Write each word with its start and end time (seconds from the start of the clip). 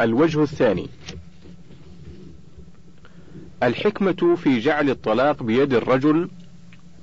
الوجه 0.00 0.42
الثاني. 0.42 0.88
الحكمة 3.62 4.36
في 4.42 4.60
جعل 4.60 4.90
الطلاق 4.90 5.42
بيد 5.42 5.74
الرجل 5.74 6.28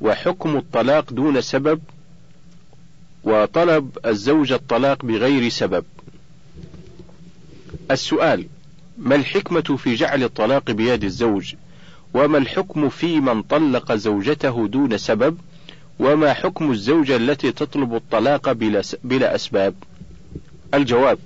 وحكم 0.01 0.57
الطلاق 0.57 1.13
دون 1.13 1.41
سبب 1.41 1.81
وطلب 3.23 3.97
الزوج 4.05 4.51
الطلاق 4.51 5.05
بغير 5.05 5.49
سبب. 5.49 5.85
السؤال 7.91 8.47
ما 8.97 9.15
الحكمة 9.15 9.61
في 9.77 9.95
جعل 9.95 10.23
الطلاق 10.23 10.71
بيد 10.71 11.03
الزوج؟ 11.03 11.55
وما 12.13 12.37
الحكم 12.37 12.89
في 12.89 13.19
من 13.19 13.41
طلق 13.41 13.93
زوجته 13.93 14.67
دون 14.67 14.97
سبب؟ 14.97 15.37
وما 15.99 16.33
حكم 16.33 16.71
الزوجة 16.71 17.15
التي 17.15 17.51
تطلب 17.51 17.95
الطلاق 17.95 18.51
بلا, 18.51 18.81
بلا 19.03 19.35
أسباب؟ 19.35 19.75
الجواب 20.73 21.19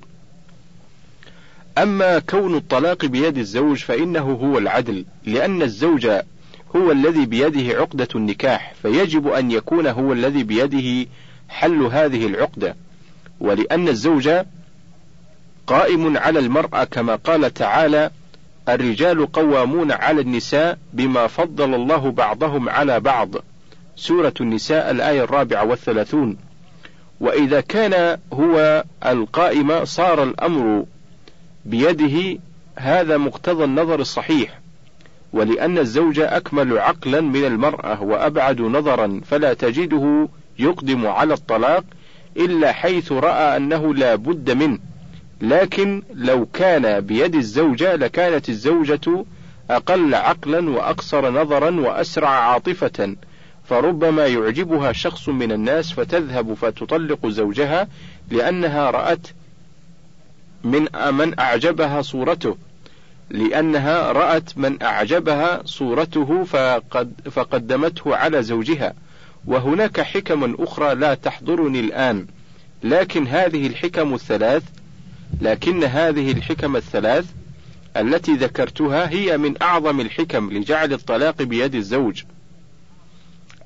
أما 1.84 2.20
كون 2.20 2.56
الطلاق 2.56 3.06
بيد 3.06 3.38
الزوج 3.38 3.78
فإنه 3.78 4.32
هو 4.32 4.58
العدل 4.58 5.06
لأن 5.26 5.62
الزوج 5.62 6.08
هو 6.76 6.92
الذي 6.92 7.26
بيده 7.26 7.80
عقدة 7.80 8.08
النكاح 8.16 8.74
فيجب 8.82 9.28
أن 9.28 9.52
يكون 9.52 9.88
هو 9.88 10.14
الذي 10.14 10.44
بيده 10.44 11.10
حل 11.50 11.82
هذه 11.82 12.26
العقدة. 12.26 12.76
ولأن 13.40 13.88
الزوج 13.88 14.30
قائم 15.68 16.18
على 16.18 16.40
المرأة 16.40 16.84
كما 16.84 17.16
قال 17.16 17.54
تعالى 17.54 18.12
الرجال 18.70 19.32
قوامون 19.32 19.92
على 19.92 20.22
النساء 20.22 20.78
بما 20.94 21.28
فضل 21.28 21.76
الله 21.76 22.12
بعضهم 22.12 22.70
على 22.70 23.00
بعض 23.00 23.30
سورة 23.96 24.34
النساء 24.42 24.92
الآية 24.92 25.24
الرابعة 25.24 25.66
والثلاثون. 25.66 26.38
وإذا 27.20 27.62
كان 27.62 28.20
هو 28.34 28.84
القائم 29.06 29.86
صار 29.86 30.24
الأمر 30.24 30.86
بيده 31.70 32.40
هذا 32.76 33.18
مقتضى 33.18 33.64
النظر 33.64 34.00
الصحيح 34.00 34.60
ولأن 35.34 35.78
الزوج 35.78 36.20
أكمل 36.20 36.78
عقلا 36.78 37.22
من 37.22 37.46
المرأة 37.46 38.04
وأبعد 38.04 38.62
نظرا 38.62 39.22
فلا 39.26 39.54
تجده 39.54 40.30
يقدم 40.60 41.08
على 41.08 41.34
الطلاق 41.34 41.84
إلا 42.38 42.72
حيث 42.72 43.12
رأى 43.12 43.58
أنه 43.58 43.94
لا 43.94 44.16
بد 44.16 44.52
منه. 44.52 44.80
لكن 45.42 46.04
لو 46.14 46.46
كان 46.46 47.00
بيد 47.00 47.36
الزوجة 47.36 47.96
لكانت 47.96 48.50
الزوجة 48.50 49.26
أقل 49.70 50.16
عقلا 50.16 50.70
وأقصر 50.70 51.32
نظرا 51.32 51.80
وأسرع 51.80 52.30
عاطفة 52.30 53.16
فربما 53.64 54.28
يعجبها 54.28 54.92
شخص 54.92 55.30
من 55.30 55.52
الناس 55.52 55.92
فتذهب 55.92 56.54
فتطلق 56.54 57.28
زوجها 57.28 57.88
لأنها 58.32 58.92
رأت 58.92 59.28
من 60.64 60.88
من 61.12 61.40
أعجبها 61.40 62.02
صورته. 62.02 62.58
لأنها 63.30 64.12
رأت 64.12 64.58
من 64.58 64.84
أعجبها 64.84 65.62
صورته 65.66 66.44
فقد 66.44 67.14
فقدمته 67.32 68.16
على 68.16 68.44
زوجها. 68.44 68.94
وهناك 69.46 70.02
حكم 70.02 70.56
أخرى 70.60 70.96
لا 70.96 71.14
تحضرني 71.14 71.80
الآن. 71.80 72.26
لكن 72.84 73.28
هذه 73.28 73.68
الحكم 73.68 74.14
الثلاث 74.14 74.64
لكن 75.42 75.84
هذه 75.84 76.32
الحكم 76.32 76.76
الثلاث 76.76 77.26
التي 77.98 78.34
ذكرتها 78.34 79.10
هي 79.10 79.38
من 79.38 79.62
أعظم 79.62 80.00
الحكم 80.00 80.52
لجعل 80.52 80.94
الطلاق 80.94 81.42
بيد 81.42 81.76
الزوج. 81.76 82.24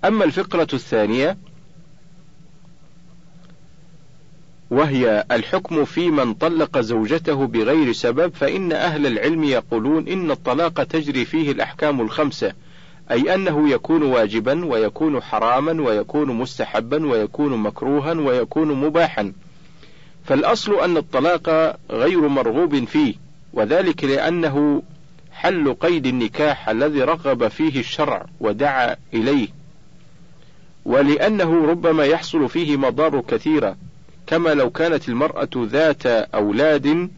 أما 0.06 0.26
الفقرة 0.26 0.68
الثانية 0.74 1.38
وهي 4.74 5.26
الحكم 5.32 5.86
في 5.86 6.12
من 6.12 6.34
طلق 6.34 6.80
زوجته 6.80 7.48
بغير 7.48 7.92
سبب 7.92 8.34
فإن 8.34 8.72
أهل 8.72 9.08
العلم 9.08 9.44
يقولون 9.44 10.08
إن 10.08 10.32
الطلاق 10.32 10.84
تجري 10.84 11.26
فيه 11.26 11.52
الأحكام 11.52 12.02
الخمسة 12.02 12.54
أي 13.12 13.36
أنه 13.36 13.70
يكون 13.70 14.04
واجبا 14.04 14.66
ويكون 14.66 15.22
حراما 15.22 15.82
ويكون 15.82 16.28
مستحبا 16.28 17.06
ويكون 17.06 17.58
مكروها 17.58 18.14
ويكون 18.14 18.74
مباحا. 18.74 19.34
فالأصل 20.26 20.80
أن 20.80 20.98
الطلاق 20.98 21.78
غير 21.92 22.28
مرغوب 22.28 22.86
فيه 22.86 23.14
وذلك 23.54 24.04
لأنه 24.04 24.84
حل 25.32 25.74
قيد 25.74 26.06
النكاح 26.06 26.70
الذي 26.70 27.02
رغب 27.02 27.48
فيه 27.48 27.80
الشرع 27.80 28.26
ودعا 28.40 28.96
إليه. 29.14 29.48
ولأنه 30.86 31.66
ربما 31.66 32.06
يحصل 32.06 32.50
فيه 32.50 32.78
مضار 32.78 33.22
كثيرة 33.22 33.76
كما 34.34 34.50
لو 34.50 34.70
كانت 34.70 35.10
المرأة 35.10 35.50
ذات 35.58 36.06
أولاد 36.06 37.10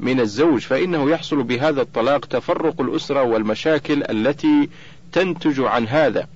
من 0.00 0.20
الزوج 0.20 0.60
فإنه 0.60 1.10
يحصل 1.10 1.42
بهذا 1.42 1.82
الطلاق 1.82 2.24
تفرق 2.24 2.80
الأسرة 2.80 3.22
والمشاكل 3.22 4.02
التي 4.10 4.68
تنتج 5.12 5.60
عن 5.60 5.88
هذا. 5.88 6.26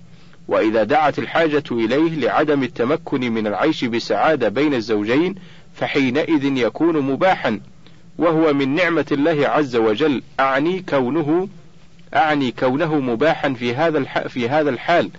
وإذا 0.48 0.84
دعت 0.84 1.18
الحاجة 1.18 1.62
إليه 1.70 2.14
لعدم 2.14 2.62
التمكن 2.62 3.32
من 3.32 3.46
العيش 3.46 3.84
بسعادة 3.84 4.48
بين 4.48 4.74
الزوجين 4.74 5.34
فحينئذ 5.74 6.44
يكون 6.44 7.00
مباحا 7.00 7.60
وهو 8.18 8.52
من 8.52 8.74
نعمة 8.74 9.06
الله 9.12 9.48
عز 9.48 9.76
وجل. 9.76 10.22
أعني 10.40 10.84
كونه 10.88 11.48
أعني 12.14 12.50
كونه 12.50 13.00
مباحا 13.00 13.52
في 13.52 13.74
هذا 13.74 14.02
في 14.28 14.48
هذا 14.48 14.70
الحال. 14.70 15.10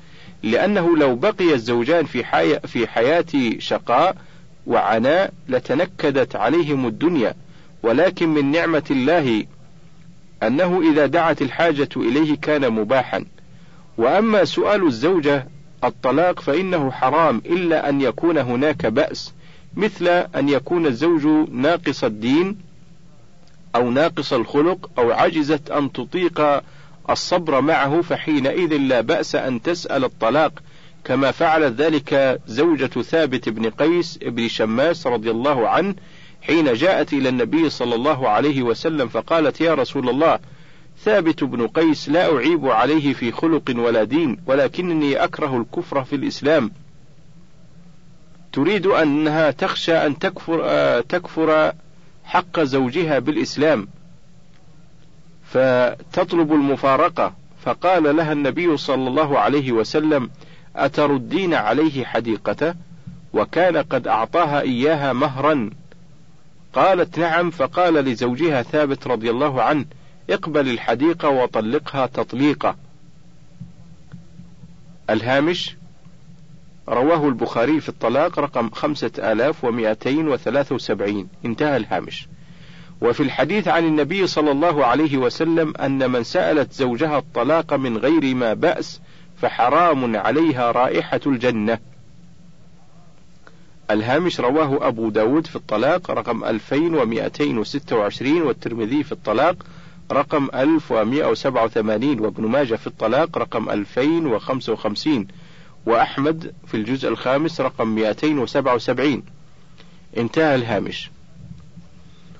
لأنه 0.44 0.98
لو 0.98 1.16
بقي 1.16 1.54
الزوجان 1.54 2.06
في 2.06 2.26
حي 2.26 2.60
في 2.60 2.88
حياة 2.88 3.26
شقاء 3.60 4.16
وعناء 4.70 5.34
لتنكدت 5.48 6.36
عليهم 6.36 6.88
الدنيا 6.88 7.34
ولكن 7.84 8.30
من 8.30 8.52
نعمة 8.52 8.84
الله 8.92 9.46
أنه 10.44 10.82
إذا 10.92 11.06
دعت 11.06 11.42
الحاجة 11.42 11.90
إليه 11.96 12.38
كان 12.38 12.74
مباحا. 12.74 13.26
وأما 13.98 14.46
سؤال 14.46 14.88
الزوجة 14.88 15.48
الطلاق 15.84 16.40
فإنه 16.40 16.92
حرام 16.92 17.42
إلا 17.46 17.90
أن 17.90 18.02
يكون 18.02 18.38
هناك 18.38 18.86
بأس 18.86 19.34
مثل 19.76 20.08
أن 20.08 20.50
يكون 20.50 20.86
الزوج 20.86 21.50
ناقص 21.52 22.04
الدين 22.04 22.58
أو 23.76 23.92
ناقص 23.92 24.34
الخلق 24.34 24.90
أو 24.98 25.12
عجزت 25.12 25.72
أن 25.72 25.92
تطيق 25.92 26.62
الصبر 27.10 27.62
معه 27.62 28.02
فحينئذ 28.02 28.78
لا 28.78 29.02
بأس 29.02 29.36
أن 29.36 29.62
تسأل 29.62 30.04
الطلاق. 30.04 30.52
كما 31.10 31.32
فعلت 31.32 31.82
ذلك 31.82 32.42
زوجة 32.48 33.02
ثابت 33.02 33.50
بن 33.50 33.70
قيس 33.70 34.18
بن 34.18 34.48
شماس 34.48 35.08
رضي 35.08 35.32
الله 35.32 35.70
عنه 35.70 35.96
حين 36.42 36.74
جاءت 36.74 37.14
إلى 37.14 37.30
النبي 37.30 37.70
صلى 37.70 37.96
الله 37.96 38.30
عليه 38.30 38.62
وسلم 38.62 39.08
فقالت 39.08 39.62
يا 39.62 39.74
رسول 39.74 40.10
الله 40.10 40.40
ثابت 41.04 41.44
بن 41.44 41.68
قيس 41.68 42.10
لا 42.10 42.36
أعيب 42.36 42.66
عليه 42.66 43.14
في 43.14 43.32
خلق 43.32 43.74
ولا 43.76 44.04
دين 44.04 44.38
ولكنني 44.46 45.24
أكره 45.24 45.58
الكفر 45.58 46.04
في 46.04 46.16
الإسلام. 46.16 46.72
تريد 48.54 48.88
أنها 48.88 49.52
تخشى 49.52 49.94
أن 49.94 50.20
تكفر 50.20 50.62
آه 50.64 51.02
تكفر 51.02 51.74
حق 52.24 52.60
زوجها 52.60 53.20
بالإسلام. 53.20 53.88
فتطلب 55.44 56.54
المفارقة 56.54 57.34
فقال 57.64 58.16
لها 58.16 58.32
النبي 58.32 58.78
صلى 58.78 59.08
الله 59.08 59.40
عليه 59.40 59.72
وسلم 59.72 60.30
أتردين 60.76 61.54
عليه 61.54 62.06
حديقته 62.06 62.74
وكان 63.34 63.78
قد 63.78 64.08
أعطاها 64.08 64.62
إياها 64.62 65.14
مهرا. 65.14 65.70
قالت 66.74 67.20
نعم 67.20 67.50
فقال 67.52 67.94
لزوجها 67.94 68.62
ثابت 68.62 69.08
رضي 69.08 69.30
الله 69.30 69.64
عنه 69.64 69.86
اقبل 70.30 70.70
الحديقة 70.70 71.30
وطلقها 71.30 72.06
تطليقة 72.06 72.76
الهامش 75.10 75.76
رواه 76.90 77.28
البخاري 77.28 77.80
في 77.80 77.90
الطلاق 77.90 78.40
رقم 78.40 78.70
خمسة 78.70 79.12
آلاف 79.18 79.64
ومائتين 79.64 80.28
وثلاثة 80.28 80.76
وسبعين. 80.76 81.28
انتهى 81.46 81.78
الهامش. 81.78 82.28
وفي 83.02 83.24
الحديث 83.24 83.68
عن 83.68 83.86
النبي 83.86 84.28
صلى 84.28 84.52
الله 84.52 84.86
عليه 84.86 85.18
وسلم 85.18 85.74
أن 85.78 86.12
من 86.12 86.24
سألت 86.24 86.74
زوجها 86.74 87.18
الطلاق 87.18 87.74
من 87.74 87.98
غير 87.98 88.36
ما 88.36 88.54
بأس 88.54 89.02
فحرام 89.42 90.16
عليها 90.16 90.72
رائحة 90.72 91.20
الجنة. 91.28 91.80
الهامش 93.92 94.40
رواه 94.40 94.88
أبو 94.88 95.10
داود 95.10 95.48
في 95.48 95.56
الطلاق 95.56 96.12
رقم 96.12 96.44
2226 96.44 98.42
والترمذي 98.42 99.04
في 99.04 99.12
الطلاق 99.12 99.56
رقم 100.12 100.50
1187 100.54 102.20
وابن 102.20 102.46
ماجه 102.48 102.76
في 102.76 102.88
الطلاق 102.88 103.38
رقم 103.38 103.70
2055 103.70 105.28
وأحمد 105.86 106.54
في 106.68 106.78
الجزء 106.78 107.10
الخامس 107.10 107.62
رقم 107.62 107.88
277 107.88 109.24
انتهى 110.18 110.56
الهامش. 110.56 111.10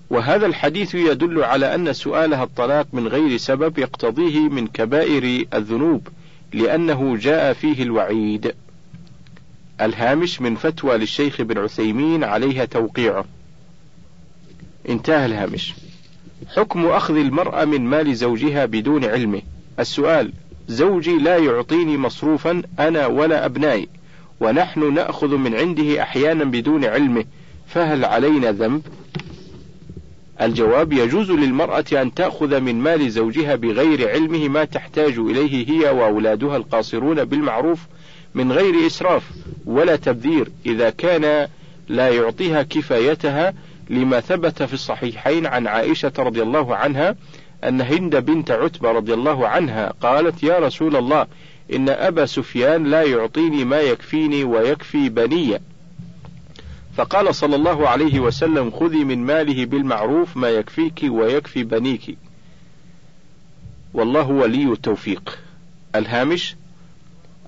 وهذا 0.10 0.46
الحديث 0.46 0.96
يدل 0.96 1.44
على 1.44 1.76
أن 1.76 1.94
سؤالها 1.94 2.44
الطلاق 2.44 2.88
من 2.94 3.08
غير 3.08 3.38
سبب 3.38 3.80
يقتضيه 3.80 4.40
من 4.40 4.68
كبائر 4.68 5.46
الذنوب. 5.54 6.08
لأنه 6.54 7.18
جاء 7.18 7.54
فيه 7.54 7.84
الوعيد. 7.84 8.54
الهامش 9.82 10.42
من 10.42 10.56
فتوى 10.56 10.98
للشيخ 10.98 11.42
بن 11.42 11.58
عثيمين 11.58 12.24
عليها 12.24 12.66
توقيعه. 12.66 13.26
انتهى 14.90 15.26
الهامش. 15.26 15.74
حكم 16.56 16.86
أخذ 16.86 17.16
المرأة 17.16 17.66
من 17.66 17.82
مال 17.82 18.16
زوجها 18.16 18.66
بدون 18.66 19.06
علمه 19.06 19.42
السؤال 19.80 20.34
زوجي 20.68 21.18
لا 21.18 21.38
يعطيني 21.38 21.98
مصروفا 21.98 22.62
أنا 22.80 23.06
ولا 23.06 23.46
أبنائي 23.46 23.88
ونحن 24.40 24.94
نأخذ 24.94 25.36
من 25.36 25.56
عنده 25.56 26.02
أحيانا 26.02 26.44
بدون 26.44 26.86
علمه 26.86 27.26
فهل 27.68 28.06
علينا 28.06 28.52
ذنب؟ 28.52 28.82
الجواب 30.42 30.94
يجوز 30.94 31.32
للمرأة 31.32 31.86
أن 31.94 32.14
تأخذ 32.14 32.60
من 32.60 32.76
مال 32.76 33.12
زوجها 33.12 33.56
بغير 33.56 34.10
علمه 34.10 34.48
ما 34.48 34.66
تحتاج 34.66 35.18
إليه 35.18 35.70
هي 35.70 35.90
وأولادها 35.90 36.58
القاصرون 36.58 37.26
بالمعروف 37.26 37.80
من 38.36 38.52
غير 38.52 38.88
إسراف 38.88 39.24
ولا 39.66 39.96
تبذير 39.96 40.52
إذا 40.66 40.90
كان 40.90 41.48
لا 41.90 42.10
يعطيها 42.10 42.64
كفايتها 42.64 43.54
لما 43.90 44.20
ثبت 44.20 44.64
في 44.64 44.74
الصحيحين 44.74 45.46
عن 45.46 45.68
عائشة 45.68 46.12
رضي 46.20 46.42
الله 46.42 46.76
عنها 46.76 47.16
أن 47.64 47.82
هند 47.82 48.16
بنت 48.16 48.52
عتبة 48.52 48.92
رضي 48.92 49.14
الله 49.14 49.48
عنها 49.48 49.94
قالت 50.02 50.44
يا 50.44 50.60
رسول 50.60 50.96
الله 50.96 51.28
إن 51.74 51.90
أبا 51.90 52.26
سفيان 52.26 52.84
لا 52.84 53.02
يعطيني 53.04 53.66
ما 53.66 53.82
يكفيني 53.82 54.44
ويكفي 54.44 55.10
بني. 55.10 55.60
فقال 57.00 57.36
صلى 57.36 57.56
الله 57.56 57.90
عليه 57.90 58.20
وسلم 58.20 58.72
خذي 58.72 59.04
من 59.04 59.26
ماله 59.26 59.66
بالمعروف 59.66 60.38
ما 60.38 60.50
يكفيك 60.50 61.00
ويكفي 61.04 61.64
بنيك. 61.64 62.18
والله 63.94 64.30
ولي 64.30 64.72
التوفيق. 64.72 65.40
الهامش 65.96 66.56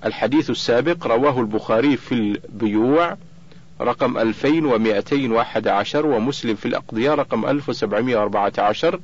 الحديث 0.04 0.50
السابق 0.50 1.06
رواه 1.06 1.40
البخاري 1.40 1.96
في 1.96 2.12
البيوع 2.12 3.16
رقم 3.80 4.18
2211 4.18 6.06
ومسلم 6.06 6.54
في 6.54 6.66
الأقضية 6.66 7.14
رقم 7.14 7.46
1714 7.46 9.00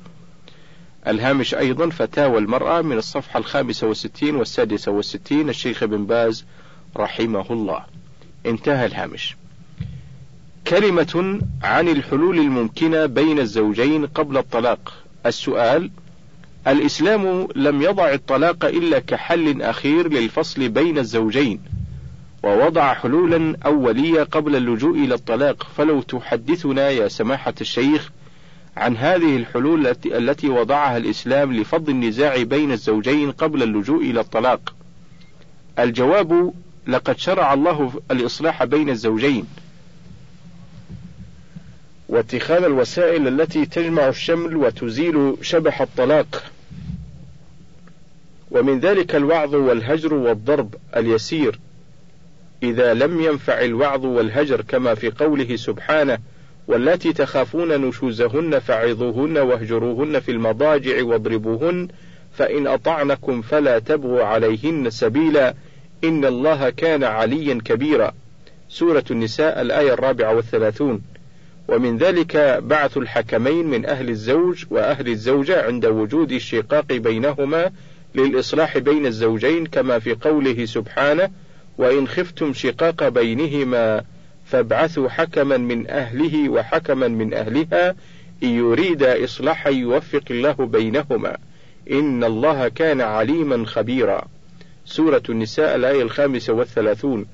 الهامش 1.07 1.55
أيضا 1.55 1.89
فتاوى 1.89 2.37
المرأة 2.37 2.81
من 2.81 2.97
الصفحة 2.97 3.39
الخامسة 3.39 3.87
والستين 3.87 4.35
والسادسة 4.35 4.91
والستين 4.91 5.49
الشيخ 5.49 5.83
بن 5.83 6.05
باز 6.05 6.45
رحمه 6.97 7.45
الله. 7.51 7.85
انتهى 8.45 8.85
الهامش. 8.85 9.38
كلمة 10.67 11.39
عن 11.63 11.87
الحلول 11.87 12.39
الممكنة 12.39 13.05
بين 13.05 13.39
الزوجين 13.39 14.05
قبل 14.05 14.37
الطلاق. 14.37 14.93
السؤال 15.25 15.91
الإسلام 16.67 17.47
لم 17.55 17.81
يضع 17.81 18.13
الطلاق 18.13 18.65
إلا 18.65 18.99
كحل 18.99 19.61
أخير 19.61 20.09
للفصل 20.13 20.69
بين 20.69 20.97
الزوجين 20.97 21.61
ووضع 22.43 22.93
حلولا 22.93 23.57
أولية 23.65 24.23
قبل 24.23 24.55
اللجوء 24.55 24.97
إلى 24.97 25.13
الطلاق. 25.15 25.67
فلو 25.77 26.01
تحدثنا 26.01 26.89
يا 26.89 27.07
سماحة 27.07 27.53
الشيخ 27.61 28.11
عن 28.77 28.97
هذه 28.97 29.35
الحلول 29.37 29.87
التي 30.05 30.49
وضعها 30.49 30.97
الإسلام 30.97 31.53
لفض 31.53 31.89
النزاع 31.89 32.43
بين 32.43 32.71
الزوجين 32.71 33.31
قبل 33.31 33.63
اللجوء 33.63 34.01
إلى 34.01 34.19
الطلاق؟ 34.19 34.75
الجواب 35.79 36.53
لقد 36.87 37.17
شرع 37.17 37.53
الله 37.53 38.01
الإصلاح 38.11 38.63
بين 38.63 38.89
الزوجين. 38.89 39.45
واتخاذ 42.09 42.63
الوسائل 42.63 43.27
التي 43.27 43.65
تجمع 43.65 44.07
الشمل 44.07 44.55
وتزيل 44.55 45.37
شبح 45.41 45.81
الطلاق. 45.81 46.43
ومن 48.51 48.79
ذلك 48.79 49.15
الوعظ 49.15 49.55
والهجر 49.55 50.13
والضرب 50.13 50.75
اليسير. 50.95 51.59
إذا 52.63 52.93
لم 52.93 53.21
ينفع 53.21 53.61
الوعظ 53.61 54.05
والهجر 54.05 54.61
كما 54.61 54.95
في 54.95 55.09
قوله 55.09 55.55
سبحانه 55.55 56.17
واللاتي 56.67 57.13
تخافون 57.13 57.81
نشوزهن 57.87 58.59
فعظوهن 58.59 59.37
واهجروهن 59.37 60.19
في 60.19 60.31
المضاجع 60.31 61.03
واضربوهن 61.03 61.87
فإن 62.33 62.67
أطعنكم 62.67 63.41
فلا 63.41 63.79
تبغوا 63.79 64.23
عليهن 64.23 64.89
سبيلا 64.89 65.53
إن 66.03 66.25
الله 66.25 66.69
كان 66.69 67.03
عليا 67.03 67.59
كبيرا. 67.65 68.11
سورة 68.69 69.03
النساء 69.11 69.61
الآية 69.61 69.93
الرابعة 69.93 70.35
والثلاثون. 70.35 71.01
ومن 71.69 71.97
ذلك 71.97 72.59
بعث 72.63 72.97
الحكمين 72.97 73.67
من 73.67 73.85
أهل 73.85 74.09
الزوج 74.09 74.65
وأهل 74.69 75.07
الزوجة 75.07 75.65
عند 75.65 75.85
وجود 75.85 76.31
الشقاق 76.31 76.93
بينهما 76.93 77.71
للإصلاح 78.15 78.77
بين 78.77 79.05
الزوجين 79.05 79.65
كما 79.65 79.99
في 79.99 80.13
قوله 80.13 80.65
سبحانه 80.65 81.29
وإن 81.77 82.07
خفتم 82.07 82.53
شقاق 82.53 83.07
بينهما 83.07 84.03
فابعثوا 84.45 85.09
حكما 85.09 85.57
من 85.57 85.89
أهله 85.89 86.49
وحكما 86.49 87.07
من 87.07 87.33
أهلها 87.33 87.95
إن 88.43 88.49
يريد 88.49 89.03
إصلاحا 89.03 89.69
يوفق 89.69 90.23
الله 90.31 90.53
بينهما 90.53 91.37
إن 91.91 92.23
الله 92.23 92.67
كان 92.67 93.01
عليما 93.01 93.65
خبيرا. 93.65 94.27
سورة 94.85 95.23
النساء 95.29 95.75
الآية 95.75 96.01
الخامسة 96.01 96.53
والثلاثون. 96.53 97.25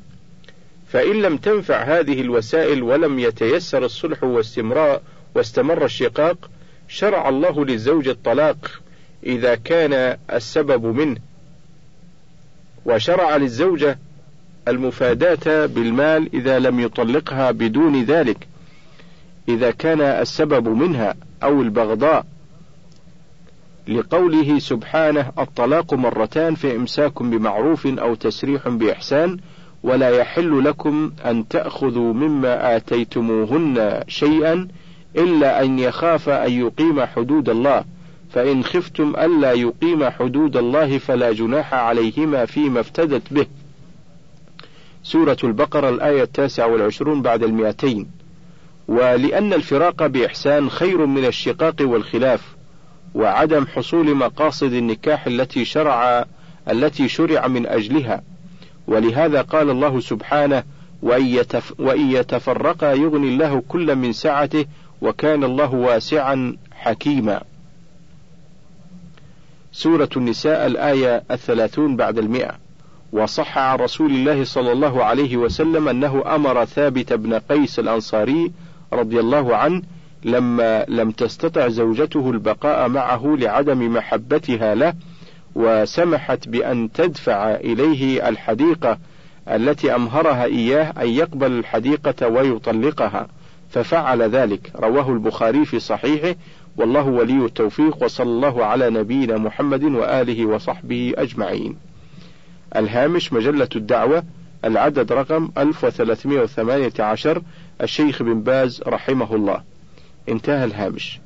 فإن 0.96 1.22
لم 1.22 1.38
تنفع 1.38 1.84
هذه 1.84 2.22
الوسائل 2.22 2.84
ولم 2.84 3.20
يتيسر 3.20 3.86
الصلح 3.86 4.24
واستمرار 4.24 5.02
واستمر 5.36 5.86
الشقاق 5.86 6.50
شرع 6.88 7.30
الله 7.30 7.66
للزوج 7.66 8.08
الطلاق 8.08 8.82
إذا 9.26 9.56
كان 9.56 10.18
السبب 10.34 10.86
منه. 10.86 11.18
وشرع 12.86 13.36
للزوجة 13.36 14.00
المفاداة 14.68 15.66
بالمال 15.66 16.30
إذا 16.34 16.60
لم 16.60 16.80
يطلقها 16.80 17.52
بدون 17.52 18.04
ذلك 18.04 18.48
إذا 19.50 19.72
كان 19.72 20.02
السبب 20.02 20.68
منها 20.68 21.16
أو 21.44 21.62
البغضاء. 21.62 22.26
لقوله 23.88 24.60
سبحانه 24.60 25.32
الطلاق 25.40 25.94
مرتان 25.94 26.56
فإمساك 26.56 27.24
بمعروف 27.24 27.88
أو 27.88 28.16
تسريح 28.16 28.70
بإحسان 28.70 29.38
ولا 29.86 30.10
يحل 30.10 30.64
لكم 30.64 31.12
أن 31.26 31.48
تأخذوا 31.48 32.14
مما 32.14 32.76
آتيتموهن 32.76 34.04
شيئا 34.08 34.68
إلا 35.18 35.64
أن 35.64 35.80
يخاف 35.80 36.30
أن 36.30 36.52
يقيم 36.52 37.06
حدود 37.06 37.50
الله 37.50 37.84
فإن 38.32 38.64
خفتم 38.64 39.14
ألا 39.18 39.52
يقيم 39.52 40.10
حدود 40.10 40.58
الله 40.58 40.98
فلا 40.98 41.32
جناح 41.32 41.74
عليهما 41.74 42.46
فيما 42.46 42.80
افتدت 42.80 43.34
به. 43.34 43.46
سورة 45.04 45.38
البقرة 45.44 45.90
الآية 45.90 46.24
التاسعة 46.24 46.68
والعشرون 46.68 47.22
بعد 47.22 47.44
المئتين. 47.44 48.08
ولأن 48.88 49.54
الفراق 49.54 50.08
بإحسان 50.08 50.70
خير 50.70 51.06
من 51.06 51.26
الشقاق 51.26 51.76
والخلاف 51.82 52.56
وعدم 53.16 53.66
حصول 53.66 54.16
مقاصد 54.16 54.74
النكاح 54.74 55.28
التي 55.28 55.66
شرع 55.66 56.26
التي 56.70 57.08
شرع 57.08 57.48
من 57.48 57.66
أجلها. 57.68 58.35
ولهذا 58.88 59.42
قال 59.42 59.70
الله 59.70 60.00
سبحانه 60.00 60.64
وإن 61.80 62.12
يتفرقا 62.12 62.94
يغني 62.94 63.28
الله 63.28 63.64
كل 63.68 63.96
من 63.96 64.14
سعته 64.14 64.66
وكان 65.02 65.44
الله 65.44 65.74
واسعا 65.74 66.58
حكيما. 66.72 67.42
سورة 69.72 70.10
النساء 70.18 70.68
الآية 70.68 71.24
الثلاثون 71.32 71.96
بعد 71.96 72.18
المئة. 72.18 72.66
وصح 73.12 73.58
عن 73.58 73.78
رسول 73.78 74.12
الله 74.12 74.44
صلى 74.44 74.72
الله 74.72 75.04
عليه 75.04 75.38
وسلم 75.38 75.88
أنه 75.88 76.36
أمر 76.36 76.66
ثابت 76.66 77.14
بن 77.14 77.34
قيس 77.34 77.80
الأنصاري 77.80 78.52
رضي 78.94 79.20
الله 79.20 79.56
عنه 79.56 79.82
لما 80.24 80.86
لم 80.88 81.12
تستطع 81.12 81.68
زوجته 81.68 82.32
البقاء 82.32 82.90
معه 82.90 83.36
لعدم 83.40 83.94
محبتها 83.94 84.76
له 84.76 84.94
وسمحت 85.56 86.50
بأن 86.50 86.92
تدفع 86.92 87.56
إليه 87.56 88.30
الحديقة 88.30 88.98
التي 89.48 89.96
أمهرها 89.96 90.46
إياه 90.46 90.94
أن 91.02 91.10
يقبل 91.10 91.52
الحديقة 91.52 92.28
ويطلقها 92.28 93.28
ففعل 93.70 94.22
ذلك. 94.22 94.72
رواه 94.76 95.12
البخاري 95.12 95.66
في 95.66 95.80
صحيحه. 95.80 96.36
والله 96.78 97.06
ولي 97.06 97.46
التوفيق 97.46 98.04
وصلى 98.04 98.30
الله 98.30 98.66
على 98.66 98.90
نبينا 98.90 99.38
محمد 99.38 99.84
وآله 99.84 100.46
وصحبه 100.46 101.14
أجمعين. 101.18 101.76
الهامش 102.76 103.34
مجلة 103.34 103.70
الدعوة 103.76 104.24
العدد 104.66 105.12
رقم 105.12 105.50
1318 105.58 107.42
الشيخ 107.82 108.24
بن 108.24 108.42
باز 108.42 108.84
رحمه 108.88 109.36
الله. 109.36 109.64
انتهى 110.30 110.66
الهامش. 110.66 111.20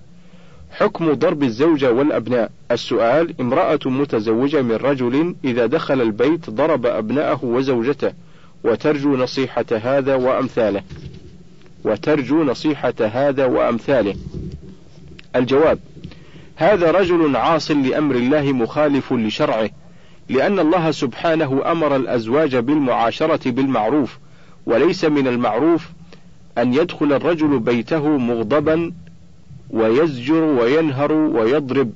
حكم 0.71 1.13
ضرب 1.13 1.43
الزوجة 1.43 1.91
والأبناء. 1.91 2.51
السؤال 2.71 3.33
امرأة 3.41 3.79
متزوجة 3.85 4.61
من 4.61 4.75
رجل 4.75 5.35
إذا 5.43 5.65
دخل 5.65 6.01
البيت 6.01 6.49
ضرب 6.49 6.85
أبناءه 6.85 7.45
وزوجته 7.45 8.13
وترجو 8.63 9.17
نصيحة 9.17 9.65
هذا 9.71 10.15
وأمثاله. 10.15 10.83
وترجو 11.83 12.43
نصيحة 12.43 12.93
هذا 12.99 13.45
وأمثاله. 13.45 14.15
الجواب 15.35 15.79
هذا 16.55 16.91
رجل 16.91 17.35
عاص 17.35 17.71
لأمر 17.71 18.15
الله 18.15 18.51
مخالف 18.51 19.13
لشرعه 19.13 19.69
لأن 20.29 20.59
الله 20.59 20.91
سبحانه 20.91 21.71
أمر 21.71 21.95
الأزواج 21.95 22.55
بالمعاشرة 22.55 23.51
بالمعروف 23.51 24.17
وليس 24.65 25.05
من 25.05 25.27
المعروف 25.27 25.89
أن 26.57 26.73
يدخل 26.73 27.13
الرجل 27.13 27.59
بيته 27.59 28.17
مغضبا 28.17 28.91
ويزجر 29.69 30.43
وينهر 30.43 31.11
ويضرب. 31.13 31.91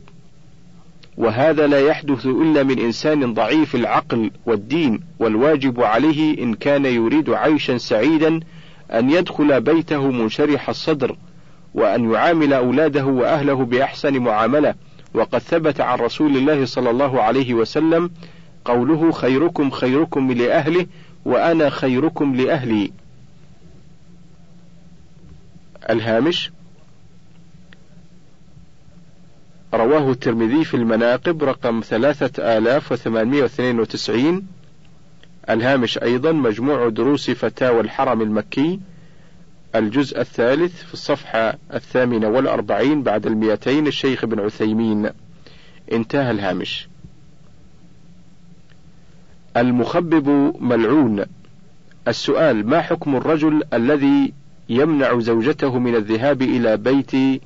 وهذا 1.18 1.68
لا 1.68 1.80
يحدث 1.80 2.26
إلا 2.26 2.64
من 2.64 2.80
إنسان 2.80 3.34
ضعيف 3.34 3.76
العقل 3.76 4.32
والدين 4.46 5.00
والواجب 5.20 5.82
عليه 5.82 6.44
إن 6.44 6.54
كان 6.54 6.86
يريد 6.86 7.30
عيشا 7.30 7.78
سعيدا 7.78 8.40
أن 8.92 9.10
يدخل 9.10 9.62
بيته 9.62 10.12
منشرح 10.12 10.70
الصدر 10.70 11.16
وأن 11.74 12.12
يعامل 12.12 12.54
أولاده 12.54 13.06
وأهله 13.06 13.54
بأحسن 13.54 14.20
معاملة. 14.20 14.76
وقد 15.14 15.40
ثبت 15.40 15.82
عن 15.82 16.00
رسول 16.00 16.38
الله 16.38 16.66
صلى 16.66 16.90
الله 16.90 17.22
عليه 17.22 17.54
وسلم 17.54 18.12
قوله 18.66 19.12
خيركم 19.12 19.70
خيركم 19.70 20.32
لأهله 20.32 20.86
وأنا 21.26 21.70
خيركم 21.70 22.36
لأهلي. 22.36 22.92
الهامش 25.90 26.52
رواه 29.74 30.12
الترمذي 30.12 30.64
في 30.64 30.74
المناقب 30.74 31.44
رقم 31.44 31.82
ثلاثة 31.86 32.58
آلاف 32.58 32.92
وثمانمائة 32.92 33.42
واثنين 33.42 33.80
وتسعين. 33.80 34.48
الهامش 35.50 35.98
أيضا 35.98 36.32
مجموع 36.32 36.90
دروس 36.90 37.32
فتاوى 37.32 37.82
الحرم 37.82 38.22
المكي. 38.22 38.80
الجزء 39.76 40.22
الثالث 40.22 40.84
في 40.84 40.94
الصفحة 40.94 41.58
الثامنة 41.74 42.28
والأربعين 42.28 43.04
بعد 43.04 43.26
المئتين 43.26 43.88
الشيخ 43.88 44.24
ابن 44.24 44.40
عثيمين. 44.40 45.10
انتهى 45.92 46.32
الهامش. 46.32 46.88
المخبب 49.58 50.54
ملعون. 50.60 51.26
السؤال 52.08 52.68
ما 52.68 52.82
حكم 52.82 53.16
الرجل 53.16 53.64
الذي 53.74 54.34
يمنع 54.70 55.20
زوجته 55.20 55.80
من 55.80 55.96
الذهاب 55.96 56.42
إلى 56.42 56.78
بيت 56.78 57.42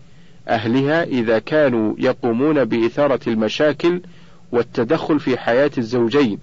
أهلها 0.47 1.03
إذا 1.03 1.39
كانوا 1.39 1.95
يقومون 1.97 2.65
بإثارة 2.65 3.19
المشاكل 3.27 4.01
والتدخل 4.51 5.19
في 5.19 5.37
حياة 5.37 5.71
الزوجين. 5.77 6.39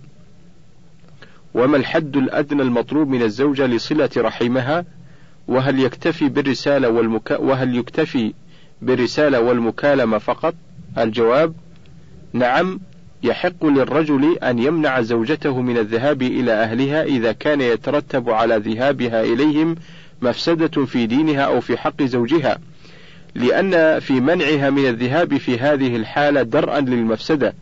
وما 1.54 1.76
الحد 1.76 2.16
الأدنى 2.16 2.62
المطلوب 2.62 3.08
من 3.08 3.22
الزوجة 3.22 3.66
لصلة 3.66 4.10
رحمها؟ 4.16 4.84
وهل 5.48 5.80
يكتفي 5.80 6.28
بالرسالة 6.28 6.88
والمكا 6.88 7.36
وهل 7.36 7.76
يكتفي 7.76 8.34
بالرسالة 8.82 9.40
والمكالمة 9.40 10.18
فقط؟ 10.18 10.54
الجواب 10.98 11.54
نعم 12.32 12.80
يحق 13.22 13.66
للرجل 13.66 14.38
أن 14.38 14.58
يمنع 14.58 15.00
زوجته 15.00 15.60
من 15.60 15.78
الذهاب 15.78 16.22
إلى 16.22 16.52
أهلها 16.52 17.02
إذا 17.02 17.32
كان 17.32 17.60
يترتب 17.60 18.30
على 18.30 18.56
ذهابها 18.56 19.22
إليهم 19.22 19.76
مفسدة 20.22 20.84
في 20.84 21.06
دينها 21.06 21.40
أو 21.40 21.60
في 21.60 21.76
حق 21.76 22.02
زوجها. 22.02 22.58
لأن 23.34 24.00
في 24.00 24.20
منعها 24.20 24.70
من 24.70 24.86
الذهاب 24.86 25.36
في 25.36 25.58
هذه 25.58 25.96
الحالة 25.96 26.42
درءا 26.42 26.80
للمفسدة 26.80 27.54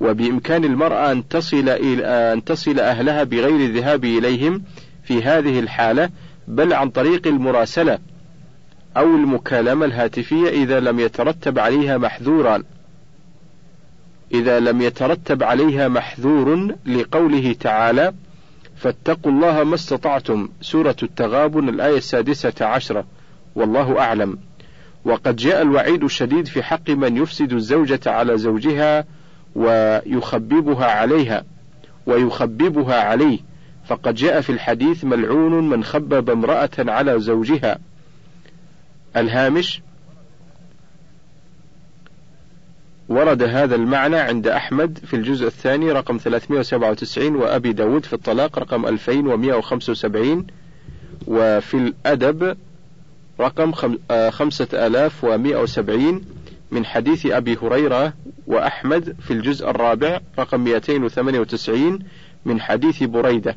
وبإمكان 0.00 0.64
المرأة 0.64 1.12
أن 1.12 1.28
تصل 1.28 1.68
إلى 1.68 2.04
أن 2.04 2.44
تصل 2.44 2.80
أهلها 2.80 3.24
بغير 3.24 3.56
الذهاب 3.56 4.04
إليهم 4.04 4.62
في 5.04 5.22
هذه 5.22 5.60
الحالة 5.60 6.10
بل 6.48 6.72
عن 6.72 6.90
طريق 6.90 7.26
المراسلة 7.26 7.98
أو 8.96 9.04
المكالمة 9.04 9.86
الهاتفية 9.86 10.48
إذا 10.48 10.80
لم 10.80 11.00
يترتب 11.00 11.58
عليها 11.58 11.98
محذورا. 11.98 12.62
إذا 14.34 14.60
لم 14.60 14.82
يترتب 14.82 15.42
عليها 15.42 15.88
محذور 15.88 16.74
لقوله 16.86 17.52
تعالى 17.60 18.12
فاتقوا 18.76 19.32
الله 19.32 19.64
ما 19.64 19.74
استطعتم 19.74 20.48
سورة 20.60 20.96
التغابن 21.02 21.68
الآية 21.68 21.96
السادسة 21.96 22.66
عشرة 22.66 23.04
والله 23.54 23.98
أعلم. 23.98 24.38
وقد 25.04 25.36
جاء 25.36 25.62
الوعيد 25.62 26.04
الشديد 26.04 26.46
في 26.46 26.62
حق 26.62 26.90
من 26.90 27.16
يفسد 27.16 27.52
الزوجة 27.52 28.00
على 28.06 28.38
زوجها 28.38 29.04
ويخببها 29.54 30.86
عليها 30.86 31.44
ويخببها 32.06 33.00
عليه. 33.00 33.38
فقد 33.86 34.14
جاء 34.14 34.40
في 34.40 34.50
الحديث 34.50 35.04
ملعون 35.04 35.68
من 35.68 35.84
خبب 35.84 36.30
امرأة 36.30 36.70
على 36.78 37.20
زوجها. 37.20 37.78
الهامش 39.16 39.82
ورد 43.08 43.42
هذا 43.42 43.74
المعنى 43.74 44.16
عند 44.16 44.46
أحمد 44.46 44.98
في 45.06 45.16
الجزء 45.16 45.46
الثاني 45.46 45.92
رقم 45.92 46.16
397 46.16 47.36
وأبي 47.36 47.72
داود 47.72 48.04
في 48.04 48.12
الطلاق 48.12 48.58
رقم 48.58 48.86
2175 48.86 50.46
وفي 51.26 51.74
الأدب 51.74 52.56
رقم 53.40 53.96
آه، 54.10 54.30
خمسة 54.30 54.68
آلاف 54.86 55.24
ومائة 55.24 55.56
وسبعين 55.56 56.20
من 56.70 56.84
حديث 56.84 57.26
أبي 57.26 57.56
هريرة 57.62 58.12
وأحمد 58.46 59.16
في 59.20 59.32
الجزء 59.32 59.70
الرابع 59.70 60.20
رقم 60.38 60.60
298 60.60 61.98
من 62.44 62.60
حديث 62.60 63.02
بريدة. 63.02 63.56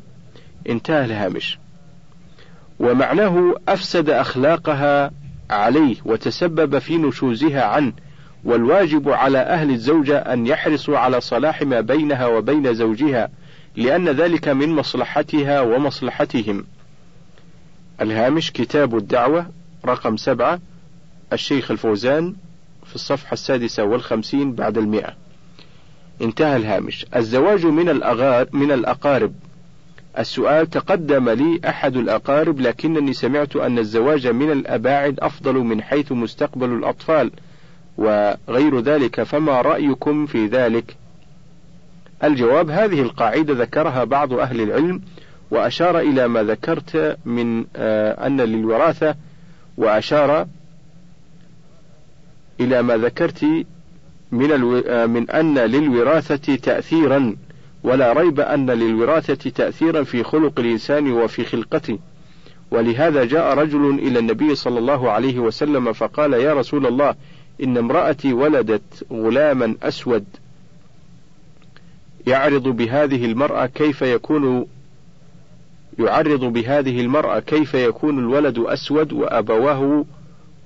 انتهى 0.68 1.04
الهامش. 1.04 1.58
ومعناه 2.78 3.54
أفسد 3.68 4.10
أخلاقها 4.10 5.10
عليه 5.50 5.96
وتسبب 6.04 6.78
في 6.78 6.96
نشوزها 6.96 7.64
عنه 7.64 7.92
والواجب 8.44 9.08
على 9.08 9.38
أهل 9.38 9.70
الزوجة 9.70 10.18
أن 10.18 10.46
يحرصوا 10.46 10.98
على 10.98 11.20
صلاح 11.20 11.62
ما 11.62 11.80
بينها 11.80 12.26
وبين 12.26 12.74
زوجها 12.74 13.28
لأن 13.76 14.08
ذلك 14.08 14.48
من 14.48 14.68
مصلحتها 14.68 15.60
ومصلحتهم. 15.60 16.64
الهامش 18.00 18.50
كتاب 18.50 18.96
الدعوة 18.96 19.46
رقم 19.86 20.16
سبعة 20.16 20.60
الشيخ 21.32 21.70
الفوزان 21.70 22.34
في 22.86 22.94
الصفحة 22.94 23.32
السادسة 23.32 23.84
والخمسين 23.84 24.52
بعد 24.52 24.78
المئة. 24.78 25.14
انتهى 26.22 26.56
الهامش. 26.56 27.06
الزواج 27.16 27.66
من 27.66 27.88
الأغار 27.88 28.48
من 28.52 28.72
الأقارب. 28.72 29.34
السؤال 30.18 30.70
تقدم 30.70 31.28
لي 31.28 31.60
أحد 31.68 31.96
الأقارب 31.96 32.60
لكنني 32.60 33.12
سمعت 33.12 33.56
أن 33.56 33.78
الزواج 33.78 34.26
من 34.26 34.50
الأباعد 34.50 35.20
أفضل 35.20 35.54
من 35.54 35.82
حيث 35.82 36.12
مستقبل 36.12 36.72
الأطفال 36.72 37.30
وغير 37.98 38.80
ذلك 38.80 39.22
فما 39.22 39.60
رأيكم 39.60 40.26
في 40.26 40.46
ذلك؟ 40.46 40.96
الجواب 42.24 42.70
هذه 42.70 43.00
القاعدة 43.00 43.54
ذكرها 43.54 44.04
بعض 44.04 44.32
أهل 44.32 44.60
العلم 44.60 45.02
وأشار 45.50 45.98
إلى 45.98 46.28
ما 46.28 46.42
ذكرت 46.42 47.18
من 47.24 47.64
آه، 47.76 48.26
أن 48.26 48.40
للوراثة 48.40 49.14
وأشار 49.76 50.46
إلى 52.60 52.82
ما 52.82 52.96
ذكرت 52.96 53.44
من, 54.32 54.52
ألو... 54.52 54.78
آه، 54.78 55.06
من 55.06 55.30
أن 55.30 55.58
للوراثة 55.58 56.54
تأثيرا 56.56 57.36
ولا 57.84 58.12
ريب 58.12 58.40
أن 58.40 58.70
للوراثة 58.70 59.50
تأثيرا 59.50 60.04
في 60.04 60.22
خلق 60.22 60.60
الإنسان 60.60 61.12
وفي 61.12 61.44
خلقته. 61.44 61.98
ولهذا 62.70 63.24
جاء 63.24 63.54
رجل 63.54 63.88
إلى 63.88 64.18
النبي 64.18 64.54
صلى 64.54 64.78
الله 64.78 65.10
عليه 65.10 65.38
وسلم 65.38 65.92
فقال 65.92 66.32
يا 66.32 66.54
رسول 66.54 66.86
الله 66.86 67.14
إن 67.62 67.76
امرأتي 67.76 68.32
ولدت 68.32 69.06
غلاما 69.12 69.74
أسود 69.82 70.24
يعرض 72.26 72.62
بهذه 72.68 73.24
المرأة 73.24 73.66
كيف 73.66 74.02
يكون 74.02 74.66
يعرض 75.98 76.40
بهذه 76.44 77.00
المرأة 77.00 77.40
كيف 77.40 77.74
يكون 77.74 78.18
الولد 78.18 78.58
أسود 78.58 79.12
وأبواه 79.12 80.04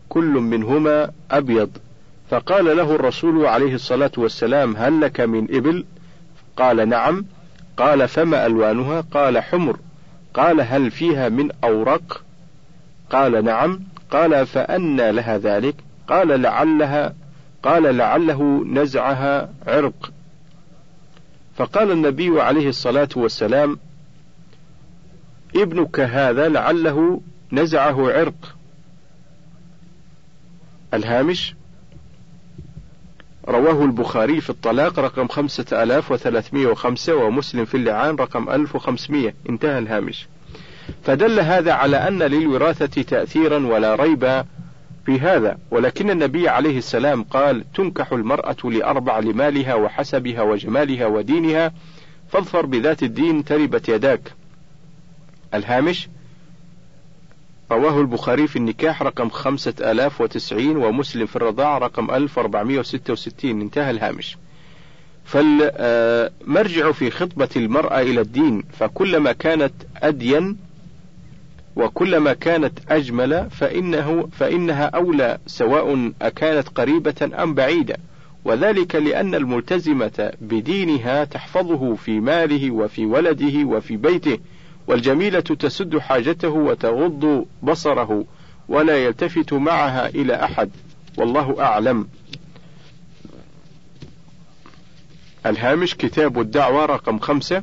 كل 0.09 0.25
منهما 0.25 1.11
أبيض. 1.31 1.71
فقال 2.31 2.77
له 2.77 2.95
الرسول 2.95 3.47
عليه 3.47 3.75
الصلاة 3.75 4.11
والسلام 4.17 4.77
هل 4.77 5.01
لك 5.01 5.21
من 5.21 5.57
إبل؟ 5.57 5.85
قال 6.57 6.89
نعم. 6.89 7.25
قال 7.77 8.09
فما 8.09 8.47
ألوانها؟ 8.47 9.01
قال 9.01 9.39
حمر. 9.39 9.79
قال 10.35 10.61
هل 10.61 10.91
فيها 10.91 11.29
من 11.29 11.49
أورق؟ 11.65 12.23
قال 13.11 13.45
نعم. 13.45 13.81
قال 14.11 14.47
فأنى 14.47 15.13
لها 15.13 15.39
ذلك؟ 15.39 15.75
قال 16.09 16.43
لعلها. 16.43 17.15
قال 17.63 17.97
لعله 17.97 18.65
نزعها 18.67 19.49
عرق. 19.67 20.11
فقال 21.57 21.91
النبي 21.91 22.41
عليه 22.41 22.69
الصلاة 22.69 23.09
والسلام 23.17 23.79
ابنك 25.57 26.01
هذا 26.01 26.49
لعله 26.49 27.21
نزعه 27.53 28.13
عرق. 28.13 28.57
الهامش 30.95 31.55
رواه 33.49 33.85
البخاري 33.85 34.41
في 34.41 34.51
الطلاق 34.51 34.99
رقم 34.99 35.29
خمسة 35.29 35.83
آلاف 35.83 36.13
وثلاثمائة 36.13 36.67
وخمسة 36.67 37.15
ومسلم 37.15 37.65
في 37.65 37.77
اللعان 37.77 38.17
رقم 38.17 38.51
ألف 38.51 38.77
وخمسمائة. 38.77 39.35
انتهى 39.49 39.79
الهامش. 39.79 40.29
فدل 41.03 41.41
هذا 41.41 41.73
على 41.73 41.97
أن 41.97 42.23
للوراثة 42.23 43.03
تأثيرا 43.03 43.67
ولا 43.67 43.95
ريب 43.95 44.45
في 45.07 45.21
هذا 45.21 45.59
ولكن 45.71 46.11
النبي 46.11 46.49
عليه 46.49 46.79
السلام 46.79 47.23
قال 47.23 47.73
تنكح 47.73 48.13
المرأة 48.13 48.57
لأربع 48.65 49.19
لمالها 49.19 49.75
وحسبها 49.75 50.43
وجمالها 50.43 51.07
ودينها 51.07 51.73
فاظفر 52.29 52.67
بذات 52.67 53.03
الدين 53.03 53.45
تربت 53.45 53.89
يداك. 53.89 54.33
الهامش 55.55 56.09
رواه 57.71 58.01
البخاري 58.01 58.47
في 58.47 58.57
النكاح 58.57 59.03
رقم 59.03 59.29
خمسة 59.29 59.75
آلاف 59.81 60.21
وتسعين 60.21 60.77
ومسلم 60.77 61.27
في 61.27 61.37
الرضاعة 61.37 61.79
رقم 61.79 62.11
ألف 62.11 62.39
وأربعمائة 62.39 62.79
وستة 62.79 63.13
وستين. 63.13 63.61
انتهى 63.61 63.91
الهامش. 63.91 64.37
فالمرجع 65.25 66.93
في 66.93 67.11
خطبة 67.11 67.49
المرأة 67.57 68.01
إلى 68.01 68.21
الدين 68.21 68.65
فكلما 68.73 69.33
كانت 69.33 69.73
أدين 69.97 70.57
وكلما 71.77 72.33
كانت 72.33 72.79
أجمل 72.89 73.51
فإنه 73.51 74.29
فإنها 74.33 74.85
أولى 74.85 75.39
سواء 75.47 76.13
أكانت 76.23 76.69
قريبة 76.69 77.31
أم 77.43 77.55
بعيدة. 77.55 77.97
وذلك 78.45 78.95
لأن 78.95 79.35
الملتزمة 79.35 80.33
بدينها 80.41 81.25
تحفظه 81.25 81.95
في 81.95 82.21
ماله 82.21 82.71
وفي 82.71 83.07
ولده 83.07 83.65
وفي 83.65 83.97
بيته. 83.97 84.39
والجميلة 84.89 85.41
تسد 85.41 85.99
حاجته 85.99 86.49
وتغض 86.49 87.47
بصره 87.63 88.25
ولا 88.69 89.05
يلتفت 89.05 89.53
معها 89.53 90.09
إلى 90.09 90.45
أحد 90.45 90.71
والله 91.17 91.61
أعلم. 91.61 92.09
الهامش 95.47 95.95
كتاب 95.95 96.41
الدعوة 96.41 96.87
رقم 96.87 97.19
خمسة 97.19 97.63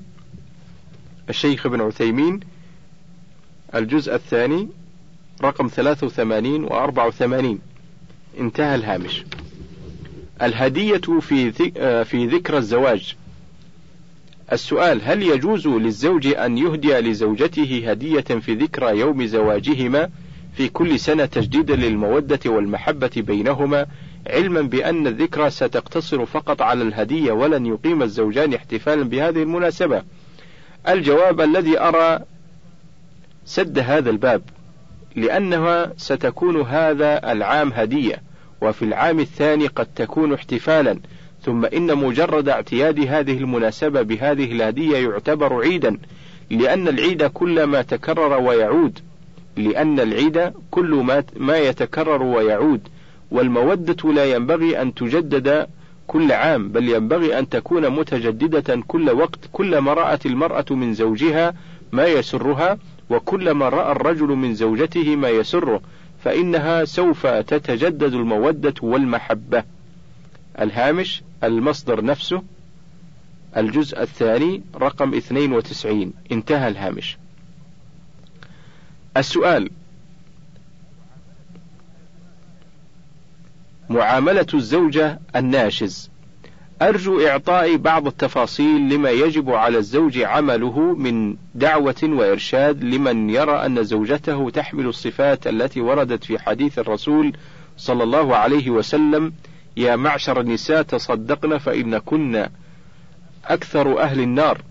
الشيخ 1.30 1.66
ابن 1.66 1.82
عثيمين 1.82 2.40
الجزء 3.76 4.16
الثاني 4.16 4.70
رقم 5.44 5.68
ثلاثة 5.68 6.08
وثمانين 6.08 6.64
وأربعة 6.64 7.08
وثمانين. 7.08 7.60
انتهى 8.40 8.76
الهامش. 8.76 9.24
الهدية 10.42 11.20
في 11.22 11.52
في 12.06 12.28
ذكرى 12.28 12.58
الزواج. 12.58 13.16
السؤال 14.52 15.02
هل 15.04 15.24
يجوز 15.24 15.68
للزوج 15.68 16.28
أن 16.28 16.58
يهدي 16.58 16.94
لزوجته 16.94 17.90
هدية 17.92 18.22
في 18.22 18.54
ذكرى 18.54 19.00
يوم 19.00 19.26
زواجهما 19.26 20.10
في 20.54 20.70
كل 20.70 21.00
سنة 21.00 21.26
تجديدا 21.26 21.76
للمودة 21.76 22.40
والمحبة 22.46 23.12
بينهما؟ 23.18 23.86
علما 24.28 24.62
بأن 24.62 25.08
الذكرى 25.08 25.50
ستقتصر 25.50 26.26
فقط 26.26 26.62
على 26.62 26.84
الهدية 26.84 27.32
ولن 27.32 27.66
يقيم 27.66 28.04
الزوجان 28.04 28.54
احتفالا 28.54 29.04
بهذه 29.04 29.44
المناسبة. 29.44 30.04
الجواب 30.88 31.42
الذي 31.42 31.80
أرى 31.80 32.20
سد 33.46 33.80
هذا 33.80 34.10
الباب 34.10 34.42
لأنها 35.16 35.94
ستكون 35.98 36.62
هذا 36.62 37.32
العام 37.32 37.74
هدية 37.74 38.22
وفي 38.62 38.86
العام 38.86 39.20
الثاني 39.20 39.68
قد 39.68 39.86
تكون 39.96 40.34
احتفالا. 40.34 41.00
ثم 41.46 41.66
إن 41.66 41.98
مجرد 41.98 42.50
اعتياد 42.50 43.00
هذه 43.00 43.38
المناسبة 43.38 44.02
بهذه 44.02 44.52
الهدية 44.52 44.98
يعتبر 44.98 45.62
عيدا 45.62 45.98
لأن 46.50 46.88
العيد 46.88 47.24
كلما 47.24 47.82
تكرر 47.82 48.42
ويعود 48.42 49.00
لأن 49.58 50.00
العيد 50.00 50.54
كل 50.72 50.90
ما, 50.90 51.24
ما 51.38 51.58
يتكرر 51.58 52.24
ويعود 52.24 52.88
والمودة 53.32 54.14
لا 54.14 54.26
ينبغي 54.26 54.82
أن 54.82 54.94
تجدد 54.94 55.68
كل 56.08 56.32
عام 56.32 56.70
بل 56.70 56.90
ينبغي 56.90 57.40
أن 57.40 57.50
تكون 57.50 57.90
متجددة 57.90 58.84
كل 58.88 59.10
وقت 59.10 59.40
كلما 59.52 59.94
رأت 59.94 60.26
المرأة 60.26 60.66
من 60.70 60.94
زوجها 60.94 61.54
ما 61.92 62.06
يسرها 62.06 62.78
وكلما 63.10 63.70
رأى 63.70 63.92
الرجل 63.92 64.28
من 64.28 64.54
زوجته 64.54 65.16
ما 65.16 65.30
يسره 65.30 65.82
فإنها 66.24 66.86
سوف 66.86 67.28
تتجدد 67.28 68.14
المودة 68.14 68.74
والمحبة. 68.82 69.75
الهامش 70.60 71.24
المصدر 71.44 72.04
نفسه 72.04 72.44
الجزء 73.58 74.02
الثاني 74.02 74.64
رقم 74.76 75.14
92 75.14 76.14
انتهى 76.32 76.68
الهامش. 76.68 77.18
السؤال. 79.18 79.70
معاملة 83.90 84.48
الزوجة 84.54 85.20
الناشز. 85.36 86.10
أرجو 86.82 87.28
إعطاء 87.28 87.76
بعض 87.76 88.08
التفاصيل 88.08 88.90
لما 88.90 89.10
يجب 89.10 89.50
على 89.50 89.78
الزوج 89.78 90.20
عمله 90.20 90.80
من 90.80 91.36
دعوة 91.56 92.04
وإرشاد 92.04 92.84
لمن 92.84 93.30
يرى 93.30 93.66
أن 93.66 93.84
زوجته 93.84 94.50
تحمل 94.50 94.86
الصفات 94.86 95.48
التي 95.48 95.82
وردت 95.82 96.24
في 96.24 96.40
حديث 96.40 96.80
الرسول 96.80 97.34
صلى 97.78 98.04
الله 98.04 98.36
عليه 98.36 98.70
وسلم 98.70 99.34
يا 99.78 99.96
معشر 99.96 100.40
النساء 100.40 100.82
تصدقن 100.82 101.58
فإن 101.58 101.98
كن 101.98 102.48
أكثر 103.46 104.02
أهل 104.02 104.20
النار. 104.20 104.62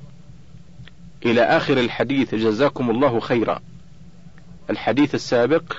إلى 1.27 1.43
آخر 1.43 1.79
الحديث 1.79 2.35
جزاكم 2.35 2.91
الله 2.91 3.21
خيرا. 3.21 3.61
الحديث 4.71 5.15
السابق 5.15 5.73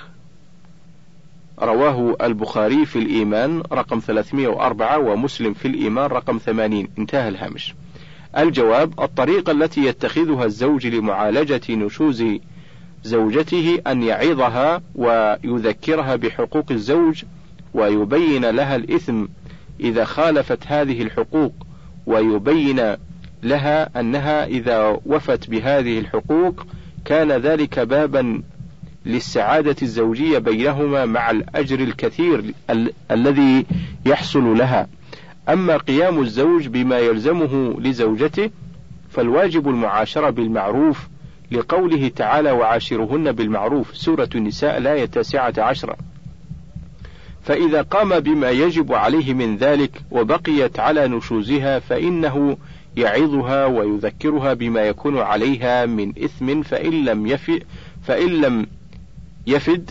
رواه 1.58 2.16
البخاري 2.22 2.86
في 2.86 2.98
الإيمان 2.98 3.62
رقم 3.72 3.98
304 3.98 4.98
ومسلم 4.98 5.54
في 5.54 5.68
الإيمان 5.68 6.10
رقم 6.10 6.38
80 6.38 6.88
انتهى 6.98 7.28
الهامش. 7.28 7.74
الجواب 8.38 9.00
الطريقة 9.00 9.52
التي 9.52 9.84
يتخذها 9.84 10.44
الزوج 10.44 10.86
لمعالجة 10.86 11.60
نشوز 11.70 12.24
زوجته 13.04 13.78
أن 13.86 14.02
يعظها 14.02 14.82
ويذكرها 14.94 16.16
بحقوق 16.16 16.66
الزوج 16.70 17.24
ويبين 17.76 18.44
لها 18.44 18.76
الإثم 18.76 19.24
إذا 19.80 20.04
خالفت 20.04 20.58
هذه 20.66 21.02
الحقوق 21.02 21.52
ويبين 22.06 22.96
لها 23.42 24.00
أنها 24.00 24.46
إذا 24.46 24.98
وفت 25.06 25.50
بهذه 25.50 25.98
الحقوق 25.98 26.66
كان 27.04 27.32
ذلك 27.32 27.78
بابا 27.78 28.42
للسعادة 29.06 29.76
الزوجية 29.82 30.38
بينهما 30.38 31.04
مع 31.04 31.30
الأجر 31.30 31.80
الكثير 31.80 32.44
ال- 32.70 32.92
الذي 33.10 33.66
يحصل 34.06 34.58
لها. 34.58 34.86
أما 35.48 35.76
قيام 35.76 36.20
الزوج 36.20 36.66
بما 36.68 36.98
يلزمه 36.98 37.80
لزوجته 37.80 38.50
فالواجب 39.10 39.68
المعاشرة 39.68 40.30
بالمعروف 40.30 41.08
لقوله 41.50 42.08
تعالى 42.08 42.50
وعاشرهن 42.50 43.32
بالمعروف 43.32 43.96
سورة 43.96 44.28
النساء 44.34 44.78
الآية 44.78 45.04
التاسعة 45.04 45.54
عشرة. 45.58 45.96
فإذا 47.46 47.82
قام 47.82 48.20
بما 48.20 48.50
يجب 48.50 48.92
عليه 48.92 49.34
من 49.34 49.56
ذلك 49.56 50.02
وبقيت 50.10 50.80
على 50.80 51.08
نشوزها 51.08 51.78
فإنه 51.78 52.56
يعظها 52.96 53.66
ويذكرها 53.66 54.54
بما 54.54 54.80
يكون 54.80 55.18
عليها 55.18 55.86
من 55.86 56.24
إثم 56.24 56.62
فإن 56.62 57.04
لم 57.04 57.26
يفئ 57.26 57.62
فإن 58.02 58.40
لم 58.40 58.66
يفد 59.46 59.90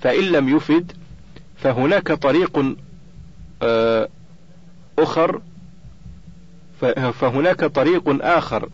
فإن 0.00 0.24
لم 0.24 0.48
يفد 0.48 0.92
فهناك 1.56 2.12
طريق 2.12 2.76
آه، 3.62 4.08
أخر 4.98 5.40
فهناك 7.12 7.64
طريق 7.64 8.24
آخر 8.24 8.68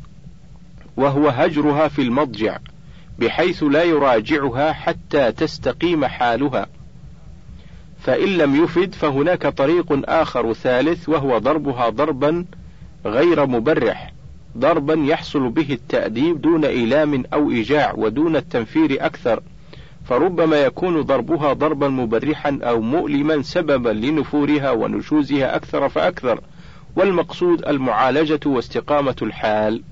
وهو 0.96 1.28
هجرها 1.28 1.88
في 1.88 2.02
المضجع. 2.02 2.59
بحيث 3.22 3.62
لا 3.62 3.82
يراجعها 3.82 4.72
حتى 4.72 5.32
تستقيم 5.32 6.04
حالها. 6.04 6.66
فإن 8.02 8.28
لم 8.28 8.64
يفد 8.64 8.94
فهناك 8.94 9.46
طريق 9.46 10.11
آخر 10.11 10.52
ثالث 10.52 11.08
وهو 11.08 11.38
ضربها 11.38 11.88
ضربا 11.88 12.44
غير 13.06 13.46
مبرح 13.46 14.12
ضربا 14.58 14.94
يحصل 14.94 15.48
به 15.48 15.72
التأديب 15.72 16.40
دون 16.40 16.64
إيلام 16.64 17.24
أو 17.32 17.50
إيجاع 17.50 17.94
ودون 17.96 18.37
التنفير 18.37 19.06
أكثر 19.06 19.42
فربما 20.04 20.56
يكون 20.56 21.00
ضربها 21.00 21.52
ضربا 21.52 21.88
مبرحا 21.88 22.58
أو 22.62 22.80
مؤلما 22.80 23.42
سببا 23.42 23.88
لنفورها 23.88 24.70
ونشوزها 24.70 25.56
أكثر 25.56 25.88
فأكثر 25.88 26.40
والمقصود 26.96 27.68
المعالجة 27.68 28.40
واستقامة 28.46 29.16
الحال. 29.22 29.82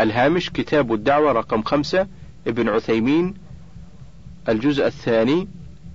الهامش 0.00 0.50
كتاب 0.50 0.94
الدعوة 0.94 1.32
رقم 1.32 1.62
خمسة 1.62 2.06
ابن 2.46 2.68
عثيمين 2.68 3.34
الجزء 4.48 4.86
الثاني 4.86 5.48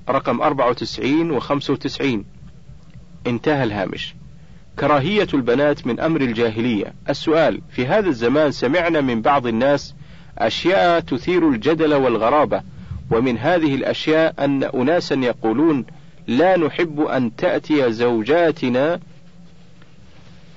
رقم 0.10 0.42
94 0.42 1.32
و 1.32 1.40
95 1.40 2.26
انتهى 3.28 3.64
الهامش 3.64 4.16
كراهية 4.80 5.28
البنات 5.34 5.88
من 5.88 6.00
أمر 6.00 6.22
الجاهلية. 6.22 6.94
السؤال: 7.10 7.62
في 7.70 7.86
هذا 7.86 8.10
الزمان 8.10 8.52
سمعنا 8.52 9.02
من 9.02 9.22
بعض 9.22 9.48
الناس 9.48 9.96
أشياء 10.38 11.00
تثير 11.00 11.50
الجدل 11.50 11.94
والغرابة، 11.94 12.62
ومن 13.12 13.38
هذه 13.38 13.76
الأشياء 13.76 14.34
أن 14.40 14.64
أناسا 14.64 15.16
يقولون: 15.16 15.86
لا 16.28 16.58
نحب 16.58 17.02
أن 17.02 17.36
تأتي 17.36 17.92
زوجاتنا 17.92 19.00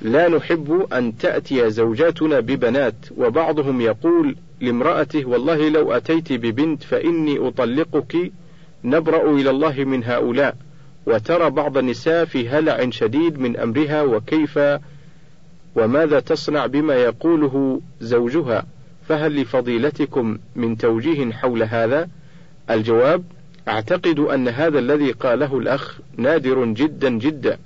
لا 0.02 0.28
نحب 0.28 0.86
أن 0.92 1.18
تأتي 1.18 1.70
زوجاتنا 1.70 2.40
ببنات، 2.40 2.94
وبعضهم 3.16 3.80
يقول 3.80 4.36
لامرأته: 4.60 5.24
والله 5.24 5.68
لو 5.68 5.92
أتيت 5.92 6.32
ببنت 6.32 6.82
فإني 6.82 7.48
أطلقك 7.48 8.32
نبرأ 8.84 9.30
إلى 9.30 9.50
الله 9.50 9.84
من 9.84 10.04
هؤلاء. 10.04 10.56
وترى 11.06 11.50
بعض 11.50 11.78
النساء 11.78 12.24
في 12.24 12.48
هلع 12.48 12.90
شديد 12.90 13.38
من 13.38 13.56
أمرها 13.56 14.02
وكيف 14.02 14.58
وماذا 15.74 16.20
تصنع 16.20 16.66
بما 16.66 16.94
يقوله 16.94 17.80
زوجها 18.00 18.66
فهل 19.08 19.40
لفضيلتكم 19.40 20.38
من 20.56 20.76
توجيه 20.76 21.32
حول 21.32 21.62
هذا؟ 21.62 22.08
الجواب: 22.70 23.24
أعتقد 23.68 24.18
أن 24.18 24.48
هذا 24.48 24.78
الذي 24.78 25.12
قاله 25.12 25.58
الأخ 25.58 25.98
نادر 26.16 26.64
جدا 26.64 27.10
جدا، 27.10 27.58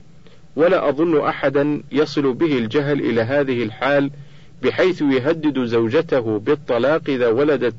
ولا 0.57 0.88
أظن 0.88 1.27
أحدا 1.27 1.83
يصل 1.93 2.33
به 2.33 2.59
الجهل 2.59 3.01
إلى 3.01 3.21
هذه 3.21 3.62
الحال 3.62 4.11
بحيث 4.62 5.03
يهدد 5.03 5.64
زوجته 5.64 6.38
بالطلاق 6.38 7.03
إذا 7.09 7.29
ولدت 7.29 7.77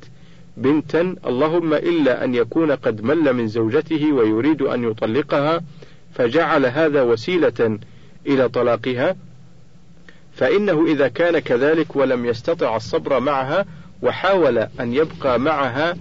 بنتا. 0.57 1.15
اللهم 1.25 1.73
إلا 1.73 2.23
أن 2.23 2.35
يكون 2.35 2.71
قد 2.71 3.01
مل 3.01 3.33
من 3.33 3.47
زوجته 3.47 4.13
ويريد 4.13 4.61
أن 4.61 4.83
يطلقها 4.83 5.61
فجعل 6.13 6.65
هذا 6.65 7.01
وسيلة 7.01 7.79
إلى 8.27 8.49
طلاقها. 8.49 9.15
فإنه 10.33 10.85
إذا 10.87 11.07
كان 11.07 11.39
كذلك 11.39 11.95
ولم 11.95 12.25
يستطع 12.25 12.75
الصبر 12.75 13.19
معها 13.19 13.65
وحاول 14.01 14.57
أن 14.57 14.93
يبقى 14.93 15.39
معها 15.39 15.97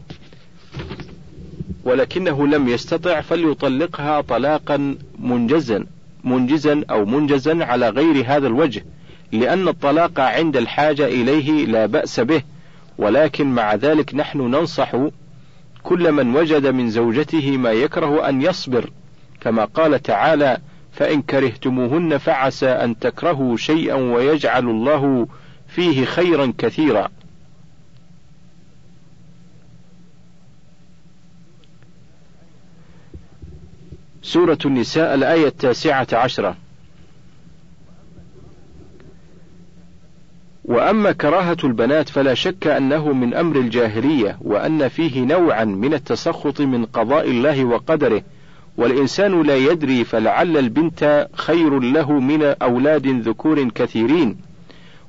ولكنه 1.84 2.46
لم 2.46 2.68
يستطع 2.68 3.20
فليطلقها 3.20 4.20
طلاقا 4.20 4.96
منجزا. 5.18 5.86
منجزا 6.24 6.84
أو 6.90 7.04
منجزا 7.04 7.64
على 7.64 7.88
غير 7.88 8.24
هذا 8.26 8.46
الوجه 8.46 8.84
لأن 9.32 9.68
الطلاق 9.68 10.20
عند 10.20 10.56
الحاجة 10.56 11.06
إليه 11.06 11.66
لا 11.66 11.86
بأس 11.86 12.20
به 12.20 12.42
ولكن 12.98 13.46
مع 13.46 13.74
ذلك 13.74 14.14
نحن 14.14 14.38
ننصح 14.38 14.96
كل 15.82 16.12
من 16.12 16.36
وجد 16.36 16.66
من 16.66 16.90
زوجته 16.90 17.56
ما 17.56 17.72
يكره 17.72 18.28
أن 18.28 18.42
يصبر. 18.42 18.90
كما 19.40 19.64
قال 19.64 20.02
تعالى 20.02 20.58
فإن 20.92 21.22
كرهتموهن 21.22 22.18
فعسى 22.18 22.68
أن 22.68 22.98
تكرهوا 22.98 23.56
شيئا 23.56 23.94
ويجعل 23.94 24.68
الله 24.68 25.28
فيه 25.68 26.04
خيرا 26.04 26.52
كثيرا 26.58 27.08
سورة 34.24 34.58
النساء 34.64 35.14
الآية 35.14 35.46
التاسعة 35.46 36.06
عشرة. 36.12 36.56
وأما 40.64 41.12
كراهة 41.12 41.56
البنات 41.64 42.08
فلا 42.08 42.34
شك 42.34 42.66
أنه 42.66 43.12
من 43.12 43.34
أمر 43.34 43.56
الجاهلية 43.56 44.38
وأن 44.40 44.88
فيه 44.88 45.24
نوعا 45.24 45.64
من 45.64 45.94
التسخط 45.94 46.60
من 46.60 46.84
قضاء 46.84 47.30
الله 47.30 47.64
وقدره. 47.64 48.22
والإنسان 48.76 49.42
لا 49.42 49.56
يدري 49.56 50.04
فلعل 50.04 50.56
البنت 50.56 51.28
خير 51.34 51.80
له 51.80 52.12
من 52.12 52.42
أولاد 52.42 53.06
ذكور 53.06 53.68
كثيرين. 53.68 54.36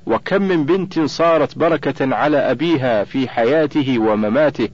وكم 0.06 0.42
من 0.42 0.66
بنت 0.66 1.00
صارت 1.00 1.58
بركة 1.58 2.16
على 2.16 2.38
أبيها 2.38 3.04
في 3.04 3.28
حياته 3.30 4.00
ومماته. 4.00 4.70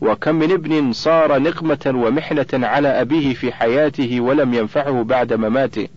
وكم 0.00 0.34
من 0.34 0.52
ابن 0.52 0.92
صار 0.92 1.38
نقمة 1.38 1.92
ومحنة 1.94 2.46
على 2.66 2.88
أبيه 2.88 3.34
في 3.34 3.52
حياته 3.52 4.20
ولم 4.20 4.54
ينفعه 4.54 5.02
بعد 5.02 5.32
مماته. 5.32 5.88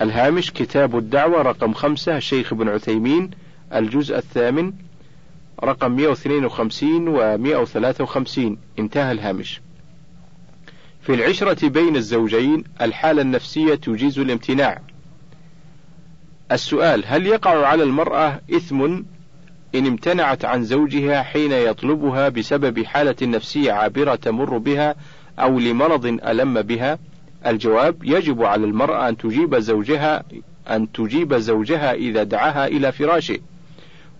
الهامش 0.00 0.50
كتاب 0.50 0.98
الدعوة 0.98 1.42
رقم 1.42 1.72
خمسة 1.72 2.16
الشيخ 2.16 2.52
ابن 2.52 2.68
عثيمين 2.68 3.30
الجزء 3.74 4.18
الثامن 4.18 4.72
رقم 5.64 5.92
152 5.92 7.08
و 7.08 7.38
153 7.38 8.58
انتهى 8.78 9.12
الهامش. 9.12 9.60
في 11.02 11.14
العشرة 11.14 11.68
بين 11.68 11.96
الزوجين 11.96 12.64
الحالة 12.80 13.22
النفسية 13.22 13.74
تجيز 13.74 14.18
الامتناع. 14.18 14.80
السؤال 16.52 17.04
هل 17.06 17.26
يقع 17.26 17.66
على 17.66 17.82
المرأة 17.82 18.40
إثم 18.56 19.02
إن 19.78 19.86
امتنعت 19.86 20.44
عن 20.44 20.64
زوجها 20.64 21.22
حين 21.22 21.52
يطلبها 21.52 22.28
بسبب 22.28 22.84
حالة 22.84 23.16
نفسية 23.22 23.72
عابرة 23.72 24.14
تمر 24.14 24.58
بها 24.58 24.94
أو 25.38 25.58
لمرض 25.58 26.06
ألم 26.06 26.62
بها؟ 26.62 26.98
الجواب 27.46 27.96
يجب 28.04 28.42
على 28.42 28.64
المرأة 28.64 29.08
أن 29.08 29.16
تجيب 29.16 29.56
زوجها 29.56 30.24
أن 30.70 30.92
تجيب 30.92 31.34
زوجها 31.34 31.92
إذا 31.92 32.22
دعاها 32.22 32.66
إلى 32.66 32.92
فراشه، 32.92 33.38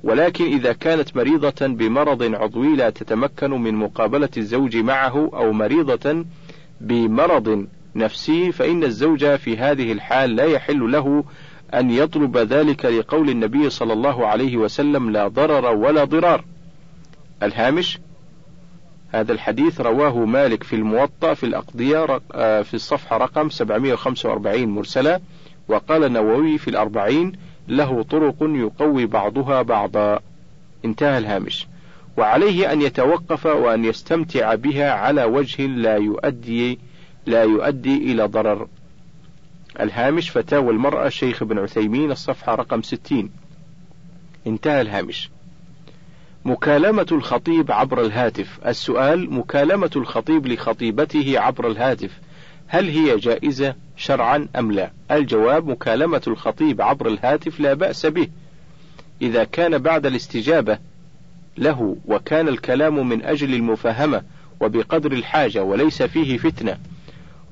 ولكن 0.04 0.44
إذا 0.44 0.72
كانت 0.72 1.16
مريضة 1.16 1.66
بمرض 1.66 2.22
عضوي 2.34 2.76
لا 2.76 2.90
تتمكن 2.90 3.50
من 3.50 3.74
مقابلة 3.74 4.28
الزوج 4.36 4.76
معه 4.76 5.30
أو 5.34 5.52
مريضة 5.52 6.24
بمرض 6.80 7.66
نفسي 7.96 8.52
فإن 8.52 8.84
الزوج 8.84 9.34
في 9.36 9.56
هذه 9.56 9.92
الحال 9.92 10.36
لا 10.36 10.44
يحل 10.44 10.92
له 10.92 11.24
أن 11.74 11.90
يطلب 11.90 12.36
ذلك 12.36 12.84
لقول 12.84 13.30
النبي 13.30 13.70
صلى 13.70 13.92
الله 13.92 14.26
عليه 14.26 14.56
وسلم 14.56 15.10
لا 15.10 15.28
ضرر 15.28 15.74
ولا 15.74 16.04
ضرار. 16.04 16.44
الهامش 17.42 17.98
هذا 19.12 19.32
الحديث 19.32 19.80
رواه 19.80 20.24
مالك 20.24 20.62
في 20.62 20.76
الموطأ 20.76 21.34
في 21.34 21.46
الأقضية 21.46 22.20
آه، 22.32 22.62
في 22.62 22.74
الصفحة 22.74 23.16
رقم 23.16 23.50
745 23.50 24.68
مرسلة 24.68 25.20
وقال 25.68 26.04
النووي 26.04 26.58
في 26.58 26.68
الأربعين 26.68 27.32
له 27.68 28.02
طرق 28.02 28.36
يقوي 28.40 29.06
بعضها 29.06 29.62
بعضا. 29.62 30.20
انتهى 30.84 31.18
الهامش. 31.18 31.66
وعليه 32.16 32.72
أن 32.72 32.82
يتوقف 32.82 33.46
وأن 33.46 33.84
يستمتع 33.84 34.54
بها 34.54 34.90
على 34.90 35.24
وجه 35.24 35.66
لا 35.66 35.96
يؤدي 35.96 36.78
لا 37.26 37.42
يؤدي 37.42 37.96
إلى 38.12 38.24
ضرر. 38.24 38.68
الهامش 39.80 40.30
فتاوى 40.30 40.70
المرأة 40.70 41.06
الشيخ 41.06 41.42
ابن 41.42 41.58
عثيمين 41.58 42.10
الصفحة 42.10 42.54
رقم 42.54 42.82
60 42.82 43.30
انتهى 44.46 44.80
الهامش. 44.80 45.30
مكالمة 46.44 47.06
الخطيب 47.12 47.72
عبر 47.72 48.00
الهاتف. 48.00 48.58
السؤال 48.66 49.34
مكالمة 49.34 49.90
الخطيب 49.96 50.46
لخطيبته 50.46 51.38
عبر 51.38 51.66
الهاتف. 51.66 52.10
هل 52.66 52.88
هي 52.88 53.16
جائزة 53.16 53.74
شرعا 53.96 54.48
أم 54.56 54.72
لا؟ 54.72 54.90
الجواب 55.10 55.66
مكالمة 55.66 56.22
الخطيب 56.26 56.82
عبر 56.82 57.08
الهاتف 57.08 57.60
لا 57.60 57.74
بأس 57.74 58.06
به. 58.06 58.28
إذا 59.22 59.44
كان 59.44 59.78
بعد 59.78 60.06
الاستجابة 60.06 60.78
له 61.58 61.96
وكان 62.06 62.48
الكلام 62.48 63.08
من 63.08 63.22
أجل 63.22 63.54
المفاهمة 63.54 64.22
وبقدر 64.60 65.12
الحاجة 65.12 65.62
وليس 65.62 66.02
فيه 66.02 66.38
فتنة. 66.38 66.78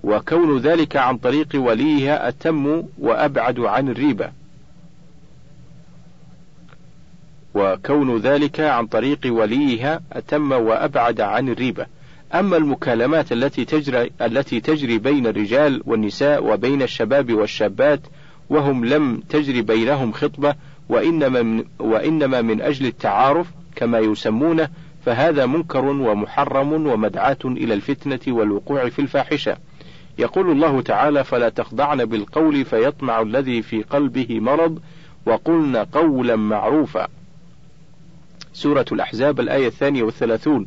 وكون 0.05 0.59
ذلك 0.59 0.97
عن 0.97 1.17
طريق 1.17 1.49
وليها 1.55 2.29
أتم 2.29 2.83
وأبعد 2.99 3.61
عن 3.61 3.89
الريبة 3.89 4.31
وكون 7.55 8.17
ذلك 8.17 8.61
عن 8.61 8.87
طريق 8.87 9.21
وليها 9.27 10.01
أتم 10.13 10.53
وأبعد 10.53 11.21
عن 11.21 11.49
الريبة 11.49 11.87
أما 12.35 12.57
المكالمات 12.57 13.33
التي 13.33 13.65
تجري 13.65 14.11
التي 14.23 14.61
تجري 14.61 14.99
بين 14.99 15.27
الرجال 15.27 15.83
والنساء 15.87 16.45
وبين 16.45 16.83
الشباب 16.83 17.33
والشابات 17.33 18.01
وهم 18.51 18.85
لم 18.85 19.23
تجري 19.29 19.63
بينهم 19.63 20.13
خطبة 20.13 20.55
وإنما 20.89 21.43
من, 21.43 21.65
وإنما 21.79 22.43
من 22.43 22.61
أجل 22.61 22.87
التعارف 22.87 23.47
كما 23.77 23.99
يسمونه 23.99 24.69
فهذا 25.05 25.47
منكر 25.47 25.85
ومحرم 25.85 26.87
ومدعاة 26.87 27.39
إلى 27.45 27.75
الفتنة 27.75 28.21
والوقوع 28.29 28.89
في 28.89 28.99
الفاحشة. 28.99 29.57
يقول 30.19 30.51
الله 30.51 30.81
تعالى: 30.81 31.25
فلا 31.25 31.49
تخضعن 31.49 32.05
بالقول 32.05 32.65
فيطمع 32.65 33.21
الذي 33.21 33.63
في 33.63 33.83
قلبه 33.83 34.41
مرض 34.41 34.79
وقلن 35.27 35.77
قولا 35.77 36.37
معروفا. 36.37 37.09
سورة 38.53 38.87
الأحزاب 38.93 39.41
الآية 39.41 39.67
الثانية 39.67 40.03
والثلاثون. 40.03 40.67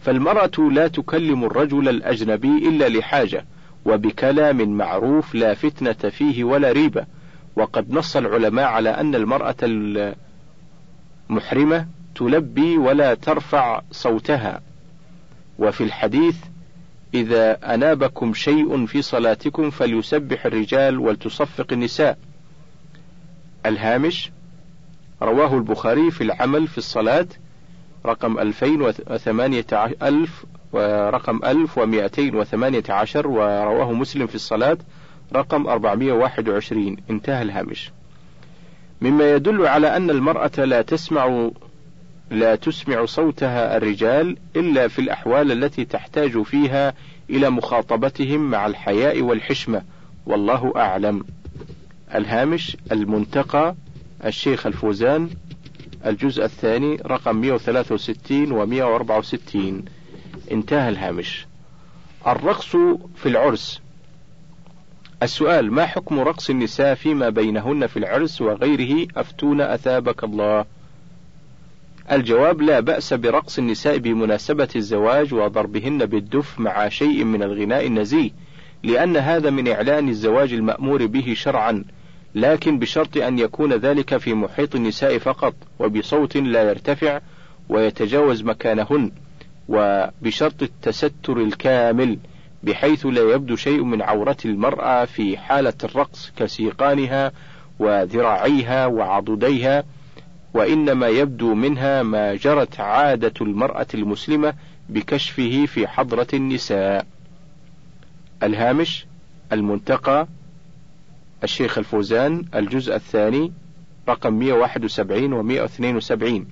فالمرأة 0.00 0.70
لا 0.72 0.88
تكلم 0.88 1.44
الرجل 1.44 1.88
الأجنبي 1.88 2.68
إلا 2.68 2.88
لحاجة 2.88 3.44
وبكلام 3.84 4.76
معروف 4.76 5.34
لا 5.34 5.54
فتنة 5.54 6.10
فيه 6.10 6.44
ولا 6.44 6.72
ريبة. 6.72 7.06
وقد 7.56 7.90
نص 7.90 8.16
العلماء 8.16 8.64
على 8.64 8.90
أن 8.90 9.14
المرأة 9.14 9.56
المحرمة 11.30 11.86
تلبي 12.14 12.78
ولا 12.78 13.14
ترفع 13.14 13.82
صوتها. 13.90 14.60
وفي 15.58 15.84
الحديث 15.84 16.36
إذا 17.14 17.74
أنابكم 17.74 18.34
شيء 18.34 18.86
في 18.86 19.02
صلاتكم 19.02 19.70
فليسبح 19.70 20.46
الرجال 20.46 20.98
ولتصفق 20.98 21.66
النساء. 21.72 22.18
الهامش 23.66 24.30
رواه 25.22 25.54
البخاري 25.54 26.10
في 26.10 26.24
العمل 26.24 26.66
في 26.66 26.78
الصلاة 26.78 27.26
رقم 28.06 28.38
2008 28.38 29.64
ألف 30.02 30.44
ورقم 30.72 31.40
1218 31.44 33.28
ورواه 33.28 33.92
مسلم 33.92 34.26
في 34.26 34.34
الصلاة 34.34 34.78
رقم 35.34 35.66
421 35.66 36.96
انتهى 37.10 37.42
الهامش. 37.42 37.92
مما 39.00 39.30
يدل 39.32 39.66
على 39.66 39.96
أن 39.96 40.10
المرأة 40.10 40.64
لا 40.64 40.82
تسمع 40.82 41.50
لا 42.30 42.54
تسمع 42.54 43.04
صوتها 43.04 43.76
الرجال 43.76 44.36
إلا 44.56 44.88
في 44.88 44.98
الأحوال 44.98 45.52
التي 45.52 45.84
تحتاج 45.84 46.42
فيها 46.42 46.94
إلى 47.30 47.50
مخاطبتهم 47.50 48.50
مع 48.50 48.66
الحياء 48.66 49.22
والحشمة. 49.22 49.82
والله 50.26 50.72
أعلم. 50.76 51.24
الهامش 52.14 52.76
المنتقى 52.92 53.74
الشيخ 54.24 54.66
الفوزان 54.66 55.30
الجزء 56.06 56.44
الثاني 56.44 56.96
رقم 56.96 57.36
163 57.36 58.52
و 58.52 58.66
164 58.66 59.84
انتهى 60.52 60.88
الهامش. 60.88 61.46
الرقص 62.26 62.76
في 63.16 63.26
العرس. 63.26 63.80
السؤال 65.22 65.72
ما 65.72 65.86
حكم 65.86 66.20
رقص 66.20 66.50
النساء 66.50 66.94
فيما 66.94 67.28
بينهن 67.28 67.86
في 67.86 67.96
العرس 67.96 68.40
وغيره؟ 68.40 69.08
أفتونا 69.16 69.74
أثابك 69.74 70.24
الله. 70.24 70.64
الجواب 72.12 72.62
لا 72.62 72.80
بأس 72.80 73.14
برقص 73.14 73.58
النساء 73.58 73.98
بمناسبة 73.98 74.68
الزواج 74.76 75.34
وضربهن 75.34 76.06
بالدف 76.06 76.60
مع 76.60 76.88
شيء 76.88 77.24
من 77.24 77.42
الغناء 77.42 77.86
النزيه 77.86 78.30
لأن 78.82 79.16
هذا 79.16 79.50
من 79.50 79.68
إعلان 79.68 80.08
الزواج 80.08 80.52
المأمور 80.52 81.06
به 81.06 81.34
شرعا 81.36 81.84
لكن 82.34 82.78
بشرط 82.78 83.16
أن 83.16 83.38
يكون 83.38 83.72
ذلك 83.72 84.16
في 84.16 84.34
محيط 84.34 84.74
النساء 84.74 85.18
فقط 85.18 85.54
وبصوت 85.78 86.36
لا 86.36 86.62
يرتفع 86.62 87.20
ويتجاوز 87.68 88.42
مكانهن 88.42 89.12
وبشرط 89.68 90.62
التستر 90.62 91.36
الكامل 91.36 92.18
بحيث 92.62 93.06
لا 93.06 93.22
يبدو 93.34 93.56
شيء 93.56 93.82
من 93.82 94.02
عورة 94.02 94.36
المرأة 94.44 95.04
في 95.04 95.38
حالة 95.38 95.74
الرقص 95.84 96.32
كسيقانها 96.36 97.32
وذراعيها 97.78 98.86
وعضديها 98.86 99.84
وإنما 100.56 101.08
يبدو 101.08 101.54
منها 101.54 102.02
ما 102.02 102.34
جرت 102.34 102.80
عادة 102.80 103.32
المرأة 103.40 103.86
المسلمة 103.94 104.54
بكشفه 104.88 105.66
في 105.66 105.86
حضرة 105.86 106.26
النساء. 106.34 107.06
الهامش 108.42 109.06
المنتقى 109.52 110.26
الشيخ 111.44 111.78
الفوزان 111.78 112.44
الجزء 112.54 112.94
الثاني 112.94 113.52
رقم 114.08 114.34
171 114.34 115.32
و 115.32 115.42
172 115.42 116.46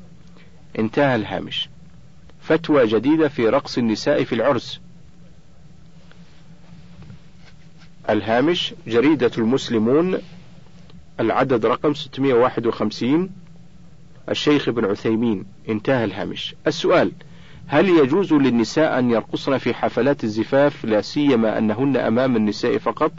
انتهى 0.79 1.15
الهامش. 1.15 1.69
فتوى 2.41 2.87
جديدة 2.87 3.29
في 3.29 3.49
رقص 3.49 3.79
النساء 3.79 4.25
في 4.25 4.35
العرس. 4.35 4.81
الهامش 8.11 8.75
جريدة 8.87 9.31
المسلمون 9.39 10.19
العدد 11.21 11.67
رقم 11.67 11.95
651 11.95 13.44
الشيخ 14.29 14.69
ابن 14.69 14.85
عثيمين. 14.85 15.45
انتهى 15.69 16.05
الهامش. 16.05 16.55
السؤال 16.67 17.13
هل 17.67 17.89
يجوز 17.89 18.33
للنساء 18.33 18.99
أن 18.99 19.11
يرقصن 19.11 19.59
في 19.59 19.75
حفلات 19.75 20.25
الزفاف 20.25 20.85
لا 20.85 21.01
سيما 21.01 21.59
أنهن 21.59 21.97
أمام 21.97 22.37
النساء 22.37 22.79
فقط؟ 22.79 23.13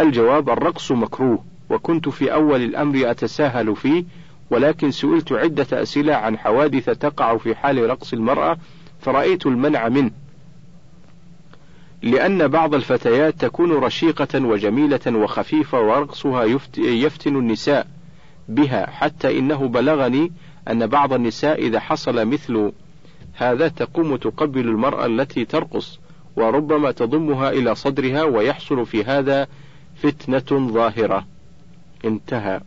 الجواب 0.00 0.50
الرقص 0.50 0.92
مكروه 0.92 1.44
وكنت 1.70 2.08
في 2.08 2.32
أول 2.32 2.62
الأمر 2.62 3.10
أتساهل 3.10 3.76
فيه 3.76 4.04
ولكن 4.50 4.90
سئلت 4.90 5.32
عدة 5.32 5.82
أسئلة 5.82 6.14
عن 6.14 6.38
حوادث 6.38 6.84
تقع 6.84 7.36
في 7.36 7.54
حال 7.54 7.90
رقص 7.90 8.12
المرأة 8.12 8.58
فرأيت 9.00 9.46
المنع 9.46 9.88
منه. 9.88 10.10
لأن 12.02 12.48
بعض 12.48 12.74
الفتيات 12.74 13.34
تكون 13.40 13.72
رشيقة 13.72 14.44
وجميلة 14.44 15.00
وخفيفة 15.06 15.80
ورقصها 15.80 16.44
يفتن 16.76 17.36
النساء. 17.36 17.86
بها 18.48 18.90
حتى 18.90 19.38
إنه 19.38 19.68
بلغني 19.68 20.32
أن 20.70 20.86
بعض 20.86 21.12
النساء 21.12 21.66
إذا 21.66 21.80
حصل 21.80 22.26
مثل 22.26 22.72
هذا 23.34 23.68
تقوم 23.68 24.16
تقبل 24.16 24.60
المرأة 24.68 25.06
التي 25.06 25.44
ترقص 25.44 25.98
وربما 26.36 26.90
تضمها 26.90 27.50
إلى 27.50 27.74
صدرها 27.74 28.22
ويحصل 28.22 28.86
في 28.86 29.04
هذا 29.04 29.46
فتنة 29.96 30.68
ظاهرة. 30.68 31.26
انتهى. 32.04 32.60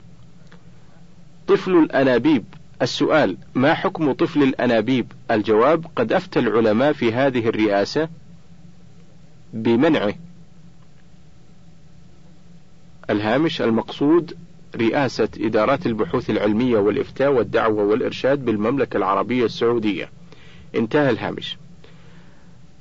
طفل 1.48 1.72
الأنابيب 1.72 2.44
السؤال 2.82 3.38
ما 3.56 3.74
حكم 3.74 4.12
طفل 4.12 4.44
الأنابيب؟ 4.44 5.12
الجواب 5.32 5.86
قد 5.96 6.13
أفتى 6.13 6.39
العلماء 6.39 6.94
في 6.94 7.13
هذه 7.13 7.48
الرئاسة 7.48 8.10
بمنعه. 9.54 10.13
الهامش 13.10 13.62
المقصود 13.62 14.38
رئاسة 14.76 15.30
إدارات 15.42 15.86
البحوث 15.86 16.30
العلمية 16.30 16.78
والإفتاء 16.78 17.34
والدعوة 17.34 17.84
والإرشاد 17.84 18.46
بالمملكة 18.46 18.98
العربية 18.98 19.46
السعودية. 19.46 20.10
انتهى 20.76 21.10
الهامش. 21.10 21.58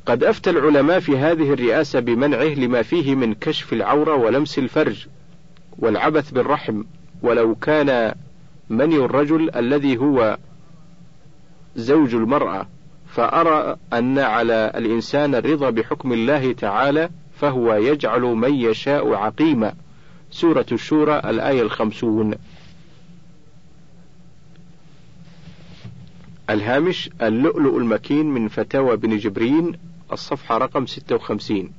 قد 0.07 0.25
أفتى 0.25 0.51
العلماء 0.51 1.01
في 1.01 1.19
هذه 1.19 1.53
الرئاسة 1.53 2.01
بمنعه 2.01 2.55
لما 2.55 2.83
فيه 2.83 3.15
من 3.15 3.35
كشف 3.35 3.73
العورة 3.73 4.15
ولمس 4.15 4.59
الفرج 4.59 5.07
والعبث 5.79 6.31
بالرحم 6.31 6.83
ولو 7.23 7.55
كان 7.55 8.15
مني 8.71 8.97
الرجل 8.97 9.51
الذي 9.57 9.97
هو 9.97 10.39
زوج 11.77 12.15
المرأة 12.15 12.67
فأرى 13.09 13.77
أن 13.93 14.19
على 14.19 14.73
الإنسان 14.77 15.35
الرضا 15.35 15.71
بحكم 15.71 16.13
الله 16.13 16.53
تعالى 16.53 17.09
فهو 17.35 17.75
يجعل 17.75 18.23
من 18.23 18.55
يشاء 18.55 19.15
عقيما 19.15 19.75
سورة 20.31 20.67
الشورى 20.73 21.19
الآية 21.19 21.63
الخمسون. 21.63 22.35
الهامش 26.51 27.11
اللؤلؤ 27.23 27.79
المكين 27.79 28.27
من 28.27 28.49
فتاوى 28.49 28.97
بن 28.97 29.17
جبرين 29.17 29.73
الصفحة 30.13 30.59
رقم 30.59 30.87
56 30.87 31.73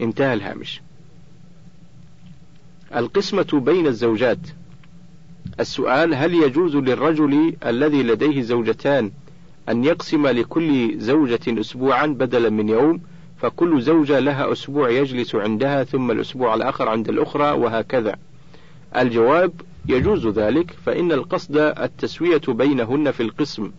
انتهى 0.00 0.34
الهامش. 0.34 0.80
القسمة 2.94 3.48
بين 3.52 3.86
الزوجات. 3.86 4.38
السؤال 5.60 6.14
هل 6.14 6.34
يجوز 6.34 6.76
للرجل 6.76 7.56
الذي 7.66 8.02
لديه 8.02 8.42
زوجتان 8.42 9.12
أن 9.68 9.84
يقسم 9.84 10.26
لكل 10.26 10.98
زوجة 10.98 11.60
أسبوعا 11.60 12.06
بدلا 12.06 12.50
من 12.50 12.68
يوم 12.68 13.00
فكل 13.38 13.82
زوجة 13.82 14.18
لها 14.18 14.52
أسبوع 14.52 14.90
يجلس 14.90 15.34
عندها 15.34 15.84
ثم 15.84 16.10
الأسبوع 16.10 16.54
الآخر 16.54 16.88
عند 16.88 17.08
الأخرى 17.08 17.50
وهكذا. 17.50 18.16
الجواب 18.96 19.52
يجوز 19.88 20.26
ذلك 20.26 20.70
فإن 20.86 21.12
القصد 21.12 21.56
التسوية 21.56 22.40
بينهن 22.48 23.10
في 23.10 23.22
القسم 23.22 23.70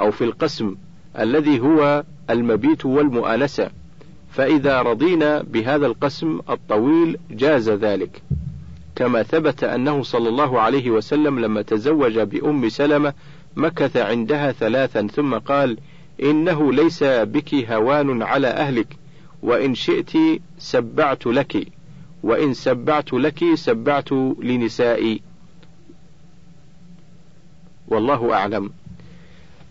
أو 0.00 0.10
في 0.10 0.24
القسم 0.24 0.74
الذي 1.18 1.60
هو 1.60 2.04
المبيت 2.30 2.86
والمؤانسة. 2.86 3.70
فإذا 4.30 4.82
رضينا 4.82 5.42
بهذا 5.42 5.86
القسم 5.86 6.40
الطويل 6.50 7.18
جاز 7.30 7.70
ذلك. 7.70 8.22
كما 8.96 9.22
ثبت 9.22 9.64
أنه 9.64 10.02
صلى 10.02 10.28
الله 10.28 10.60
عليه 10.60 10.90
وسلم 10.90 11.38
لما 11.38 11.62
تزوج 11.62 12.18
بأم 12.18 12.68
سلمة 12.68 13.12
مكث 13.56 13.96
عندها 13.96 14.52
ثلاثا 14.52 15.06
ثم 15.06 15.34
قال 15.34 15.78
إنه 16.22 16.72
ليس 16.72 17.02
بك 17.04 17.54
هوان 17.54 18.22
على 18.22 18.48
أهلك 18.48 18.96
وإن 19.42 19.74
شئت 19.74 20.12
سبعت 20.58 21.26
لك 21.26 21.68
وإن 22.22 22.54
سبعت 22.54 23.12
لك 23.12 23.54
سبعت 23.54 24.12
لنسائي. 24.42 25.22
والله 27.88 28.34
أعلم. 28.34 28.72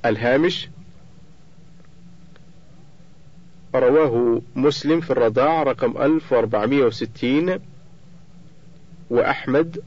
الهامش 0.05 0.69
رواه 3.75 4.41
مسلم 4.55 5.01
في 5.01 5.12
الرضاع 5.12 5.63
رقم 5.63 5.97
1460 5.97 7.60
وأحمد 9.10 9.84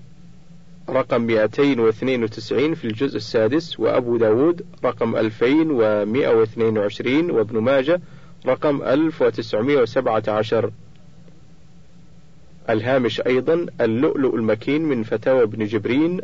رقم 0.90 1.26
292 1.26 2.74
في 2.74 2.84
الجزء 2.84 3.16
السادس 3.16 3.80
وأبو 3.80 4.16
داود 4.16 4.66
رقم 4.84 5.16
2122 5.16 7.30
وابن 7.30 7.58
ماجة 7.58 8.00
رقم 8.46 8.82
1917 8.82 10.70
الهامش 12.70 13.20
أيضا 13.20 13.66
اللؤلؤ 13.80 14.34
المكين 14.34 14.82
من 14.82 15.02
فتاوى 15.02 15.42
ابن 15.42 15.66
جبرين 15.66 16.20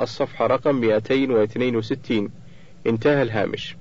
الصفحة 0.00 0.46
رقم 0.46 0.80
262 0.80 2.30
انتهى 2.86 3.22
الهامش. 3.22 3.76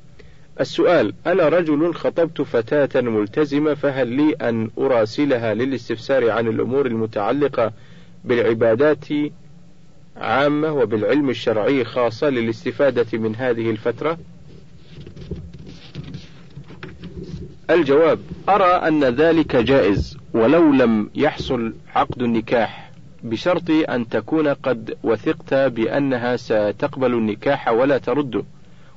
السؤال 0.60 1.14
أنا 1.28 1.50
رجل 1.50 1.94
خطبت 1.94 2.42
فتاة 2.42 3.02
ملتزمة 3.02 3.74
فهل 3.74 4.08
لي 4.08 4.34
أن 4.34 4.70
أراسلها 4.78 5.54
للاستفسار 5.54 6.30
عن 6.30 6.48
الأمور 6.48 6.86
المتعلقة 6.86 7.74
بالعبادات 8.26 9.06
عامة 10.18 10.74
وبالعلم 10.74 11.30
الشرعي 11.30 11.84
خاصة 11.84 12.30
للاستفادة 12.30 13.18
من 13.20 13.36
هذه 13.36 13.70
الفترة؟ 13.70 14.18
الجواب 17.70 18.20
أرى 18.50 18.88
أن 18.88 19.04
ذلك 19.04 19.56
جائز 19.56 20.18
ولو 20.34 20.72
لم 20.72 21.10
يحصل 21.16 21.74
عقد 21.96 22.22
النكاح 22.22 22.92
بشرط 23.24 23.70
أن 23.70 24.10
تكون 24.10 24.48
قد 24.48 24.98
وثقت 25.04 25.54
بأنها 25.54 26.36
ستقبل 26.36 27.14
النكاح 27.14 27.68
ولا 27.68 27.98
ترده 27.98 28.44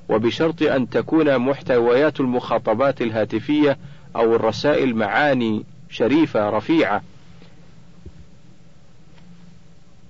وبشرط 0.09 0.63
أن 0.63 0.91
تكون 0.91 1.39
محتويات 1.39 2.21
المخاطبات 2.21 3.03
الهاتفية 3.03 3.79
أو 4.17 4.37
الرسائل 4.37 4.97
معاني 4.97 5.65
شريفة 5.91 6.51
رفيعة 6.51 7.03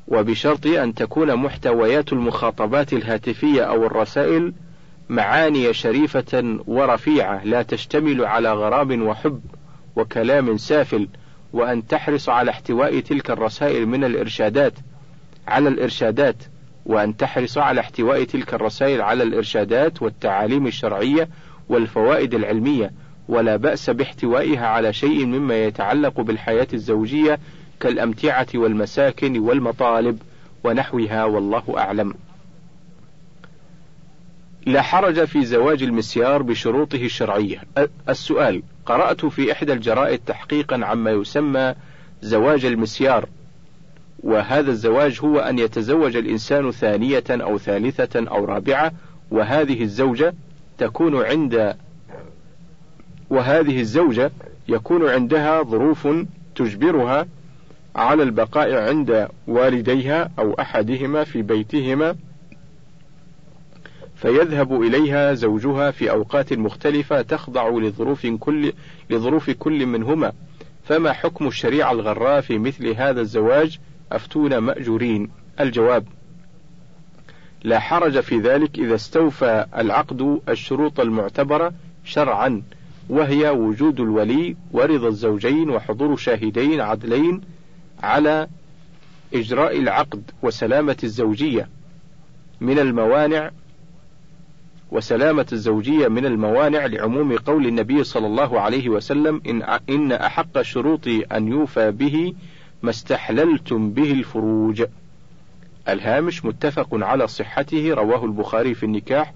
وبشرط 0.08 0.66
أن 0.66 0.94
تكون 0.94 1.36
محتويات 1.36 2.12
المخاطبات 2.12 2.92
الهاتفية 2.92 3.62
أو 3.62 3.86
الرسائل 3.86 4.52
معاني 5.08 5.72
شريفة 5.72 6.58
ورفيعة 6.66 7.44
لا 7.44 7.62
تشتمل 7.62 8.24
على 8.24 8.52
غرام 8.52 9.02
وحب 9.02 9.40
وكلام 9.96 10.56
سافل 10.56 11.08
وأن 11.52 11.86
تحرص 11.86 12.28
على 12.28 12.50
احتواء 12.50 13.00
تلك 13.00 13.30
الرسائل 13.30 13.86
من 13.86 14.04
الإرشادات 14.04 14.72
على 15.48 15.68
الإرشادات 15.68 16.36
وأن 16.86 17.16
تحرص 17.16 17.58
على 17.58 17.80
احتواء 17.80 18.24
تلك 18.24 18.54
الرسائل 18.54 19.02
على 19.02 19.22
الإرشادات 19.22 20.02
والتعاليم 20.02 20.66
الشرعية 20.66 21.28
والفوائد 21.68 22.34
العلمية. 22.34 22.90
ولا 23.28 23.56
بأس 23.56 23.90
باحتوائها 23.90 24.66
على 24.66 24.92
شيء 24.92 25.26
مما 25.26 25.64
يتعلق 25.64 26.20
بالحياة 26.20 26.66
الزوجية 26.74 27.38
كالأمتعة 27.80 28.46
والمساكن 28.54 29.38
والمطالب 29.38 30.18
ونحوها 30.64 31.24
والله 31.24 31.74
أعلم. 31.78 32.14
لا 34.66 34.82
حرج 34.82 35.24
في 35.24 35.44
زواج 35.44 35.82
المسيار 35.82 36.42
بشروطه 36.42 37.04
الشرعية. 37.04 37.62
السؤال: 38.08 38.62
قرأت 38.86 39.26
في 39.26 39.52
إحدى 39.52 39.72
الجرائد 39.72 40.20
تحقيقا 40.26 40.84
عما 40.84 41.10
يسمى 41.10 41.74
زواج 42.22 42.64
المسيار، 42.64 43.28
وهذا 44.22 44.70
الزواج 44.70 45.20
هو 45.24 45.38
أن 45.38 45.58
يتزوج 45.58 46.16
الإنسان 46.16 46.70
ثانية 46.70 47.24
أو 47.30 47.58
ثالثة 47.58 48.28
أو 48.28 48.44
رابعة، 48.44 48.92
وهذه 49.30 49.82
الزوجة 49.82 50.34
تكون 50.78 51.24
عند 51.24 51.76
وهذه 53.30 53.80
الزوجة 53.80 54.30
يكون 54.68 55.08
عندها 55.08 55.62
ظروف 55.62 56.08
تجبرها 56.54 57.26
على 57.96 58.22
البقاء 58.22 58.74
عند 58.74 59.28
والديها 59.46 60.30
أو 60.38 60.52
أحدهما 60.52 61.24
في 61.24 61.42
بيتهما 61.42 62.16
فيذهب 64.14 64.82
إليها 64.82 65.34
زوجها 65.34 65.90
في 65.90 66.10
أوقات 66.10 66.52
مختلفة 66.52 67.22
تخضع 67.22 67.68
لظروف 67.68 68.26
كل 68.26 68.72
لظروف 69.10 69.50
كل 69.50 69.86
منهما. 69.86 70.32
فما 70.84 71.12
حكم 71.12 71.46
الشريعة 71.46 71.92
الغراء 71.92 72.40
في 72.40 72.58
مثل 72.58 72.88
هذا 72.88 73.20
الزواج؟ 73.20 73.78
أفتون 74.12 74.58
مأجورين. 74.58 75.30
الجواب 75.60 76.04
لا 77.64 77.78
حرج 77.78 78.20
في 78.20 78.38
ذلك 78.38 78.78
إذا 78.78 78.94
استوفى 78.94 79.66
العقد 79.76 80.40
الشروط 80.48 81.00
المعتبرة 81.00 81.72
شرعا 82.04 82.62
وهي 83.08 83.50
وجود 83.50 84.00
الولي 84.00 84.56
ورضا 84.72 85.08
الزوجين 85.08 85.70
وحضور 85.70 86.16
شاهدين 86.16 86.80
عدلين 86.80 87.40
على 88.04 88.48
إجراء 89.34 89.78
العقد 89.78 90.30
وسلامة 90.42 90.96
الزوجية 91.04 91.68
من 92.60 92.78
الموانع 92.78 93.50
وسلامة 94.90 95.46
الزوجية 95.52 96.08
من 96.08 96.26
الموانع 96.26 96.86
لعموم 96.86 97.36
قول 97.36 97.66
النبي 97.66 98.04
صلى 98.04 98.26
الله 98.26 98.60
عليه 98.60 98.88
وسلم 98.88 99.42
إن 99.48 99.62
إن 99.90 100.12
أحق 100.12 100.58
الشروط 100.58 101.08
أن 101.32 101.48
يوفى 101.48 101.90
به 101.90 102.34
ما 102.82 102.90
استحللتم 102.90 103.90
به 103.90 104.12
الفروج. 104.12 104.84
الهامش 105.88 106.44
متفق 106.44 106.88
على 106.92 107.26
صحته 107.28 107.94
رواه 107.94 108.24
البخاري 108.24 108.74
في 108.74 108.86
النكاح 108.86 109.34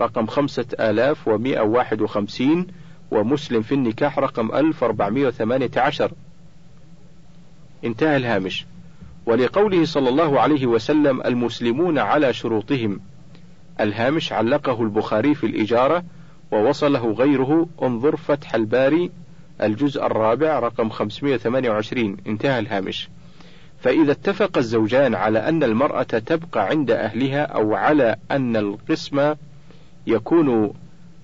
رقم 0.00 0.26
خمسة 0.26 0.66
آلاف 0.80 1.28
ومائة 1.28 1.60
واحد 1.60 2.00
وخمسين 2.00 2.66
ومسلم 3.10 3.62
في 3.62 3.74
النكاح 3.74 4.18
رقم 4.18 4.54
ألف 4.54 4.84
أربعمائة 4.84 5.26
وثمانية 5.26 5.70
عشر 5.76 6.12
انتهى 7.84 8.16
الهامش. 8.16 8.66
ولقوله 9.26 9.84
صلى 9.84 10.08
الله 10.08 10.40
عليه 10.40 10.66
وسلم 10.66 11.20
المسلمون 11.20 11.98
على 11.98 12.32
شروطهم. 12.32 13.00
الهامش 13.80 14.32
علقه 14.32 14.82
البخاري 14.82 15.34
في 15.34 15.46
الإجارة 15.46 16.04
ووصله 16.52 17.12
غيره. 17.12 17.68
انظر 17.82 18.16
فتح 18.16 18.54
الباري 18.54 19.10
الجزء 19.62 20.06
الرابع 20.06 20.58
رقم 20.58 20.88
528 20.88 22.16
انتهى 22.26 22.58
الهامش. 22.58 23.08
فإذا 23.80 24.12
اتفق 24.12 24.58
الزوجان 24.58 25.14
على 25.14 25.38
أن 25.38 25.62
المرأة 25.62 26.02
تبقى 26.02 26.66
عند 26.68 26.90
أهلها 26.90 27.42
أو 27.42 27.74
على 27.74 28.16
أن 28.30 28.56
القسم 28.56 29.34
يكون 30.06 30.74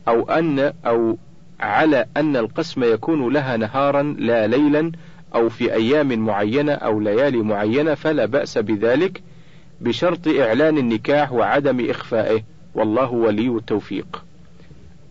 أو 0.08 0.30
أن 0.30 0.72
أو 0.86 1.18
على 1.60 2.06
أن 2.16 2.36
القسم 2.36 2.84
يكون 2.84 3.32
لها 3.32 3.56
نهارا 3.56 4.02
لا 4.02 4.46
ليلا 4.46 4.92
أو 5.34 5.48
في 5.48 5.74
أيام 5.74 6.18
معينة 6.18 6.72
أو 6.72 7.00
ليالي 7.00 7.38
معينة 7.38 7.94
فلا 7.94 8.26
بأس 8.26 8.58
بذلك 8.58 9.22
بشرط 9.80 10.28
إعلان 10.28 10.78
النكاح 10.78 11.32
وعدم 11.32 11.90
إخفائه. 11.90 12.42
والله 12.74 13.10
ولي 13.10 13.48
التوفيق. 13.48 14.24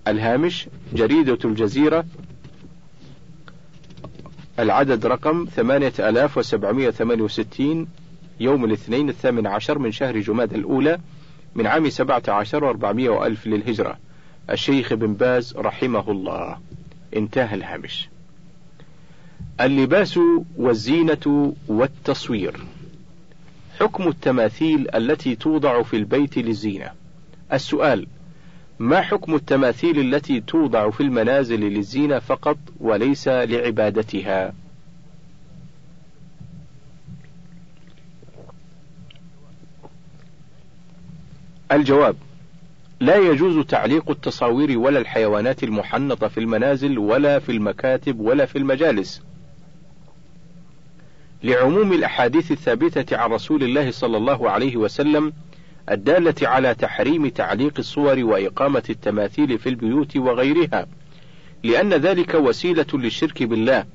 الهامش 0.08 0.68
جريدة 0.94 1.38
الجزيرة. 1.46 2.06
العدد 4.60 5.06
رقم 5.06 5.46
8768 5.46 7.88
يوم 8.40 8.66
الاثنين 8.66 9.10
الثامن 9.10 9.48
عشر 9.48 9.80
من 9.80 9.92
شهر 9.92 10.20
جماد 10.20 10.54
الأولى 10.54 11.00
من 11.56 11.68
عام 11.68 11.90
17 11.90 12.64
وأربعمائة 12.64 13.10
وألف 13.10 13.48
للهجرة. 13.48 13.98
الشيخ 14.50 14.94
بن 14.94 15.14
باز 15.14 15.58
رحمه 15.58 16.12
الله. 16.12 16.58
انتهى 17.16 17.56
الهامش. 17.56 18.10
اللباس 19.62 20.20
والزينة 20.58 21.54
والتصوير. 21.68 22.60
حكم 23.80 24.08
التماثيل 24.08 24.96
التي 24.96 25.36
توضع 25.36 25.82
في 25.82 25.96
البيت 25.96 26.38
للزينة. 26.38 26.92
السؤال 27.54 28.08
ما 28.80 29.02
حكم 29.02 29.36
التماثيل 29.36 30.00
التي 30.00 30.42
توضع 30.42 30.90
في 30.90 31.04
المنازل 31.04 31.60
للزينة 31.60 32.20
فقط 32.20 32.58
وليس 32.80 33.28
لعبادتها؟ 33.28 34.54
الجواب 41.72 42.16
لا 43.00 43.16
يجوز 43.16 43.66
تعليق 43.66 44.10
التصاوير 44.10 44.80
ولا 44.80 45.00
الحيوانات 45.00 45.64
المحنطة 45.64 46.28
في 46.28 46.40
المنازل 46.40 46.98
ولا 46.98 47.40
في 47.40 47.52
المكاتب 47.52 48.20
ولا 48.20 48.46
في 48.46 48.58
المجالس. 48.58 49.29
لعموم 51.44 51.94
الأحاديث 51.94 52.52
الثابتة 52.52 53.18
عن 53.18 53.30
رسول 53.30 53.64
الله 53.64 53.92
صلى 53.92 54.18
الله 54.18 54.50
عليه 54.50 54.78
وسلم 54.78 55.34
الدالة 55.92 56.36
على 56.42 56.76
تحريم 56.76 57.28
تعليق 57.28 57.74
الصور 57.80 58.24
وإقامة 58.24 58.84
التماثيل 58.90 59.60
في 59.60 59.70
البيوت 59.70 60.18
وغيرها، 60.18 60.88
لأن 61.64 61.94
ذلك 61.94 62.34
وسيلة 62.34 62.86
للشرك 62.94 63.44
بالله، 63.44 63.86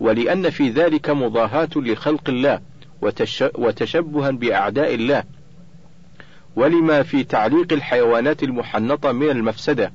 ولأن 0.00 0.50
في 0.50 0.68
ذلك 0.68 1.10
مضاهاة 1.10 1.68
لخلق 1.76 2.28
الله، 2.28 2.60
وتشبها 3.54 4.30
بأعداء 4.30 4.94
الله، 4.94 5.24
ولما 6.56 7.02
في 7.02 7.24
تعليق 7.24 7.72
الحيوانات 7.72 8.42
المحنطة 8.42 9.12
من 9.12 9.30
المفسدة، 9.30 9.92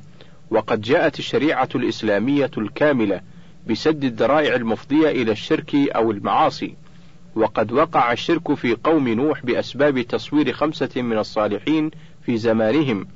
وقد 0.51 0.81
جاءت 0.81 1.19
الشريعة 1.19 1.69
الإسلامية 1.75 2.51
الكاملة 2.57 3.21
بسد 3.69 4.03
الذرائع 4.03 4.55
المفضية 4.55 5.09
إلى 5.09 5.31
الشرك 5.31 5.75
أو 5.75 6.12
المعاصي، 6.12 6.75
وقد 7.35 7.71
وقع 7.71 8.11
الشرك 8.11 8.53
في 8.53 8.75
قوم 8.83 9.07
نوح 9.07 9.45
بأسباب 9.45 10.01
تصوير 10.01 10.51
خمسة 10.53 11.01
من 11.01 11.17
الصالحين 11.17 11.91
في 12.21 12.37
زمانهم 12.37 13.07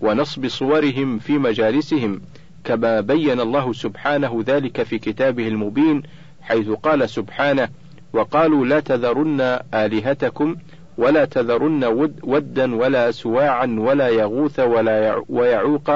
ونصب 0.00 0.48
صورهم 0.48 1.18
في 1.18 1.38
مجالسهم 1.38 2.20
كما 2.64 3.00
بين 3.00 3.40
الله 3.40 3.72
سبحانه 3.72 4.44
ذلك 4.46 4.82
في 4.82 4.98
كتابه 4.98 5.48
المبين 5.48 6.02
حيث 6.40 6.70
قال 6.70 7.10
سبحانه 7.10 7.68
وقالوا 8.12 8.66
لا 8.66 8.80
تذرن 8.80 9.40
آلهتكم 9.74 10.56
ولا 10.98 11.24
تذرن 11.24 11.84
ود 11.84 12.20
ودا 12.22 12.74
ولا 12.74 13.10
سواعا 13.10 13.76
ولا 13.78 14.08
يغوث 14.08 14.60
ولا 14.60 15.24
ويعوق 15.28 15.90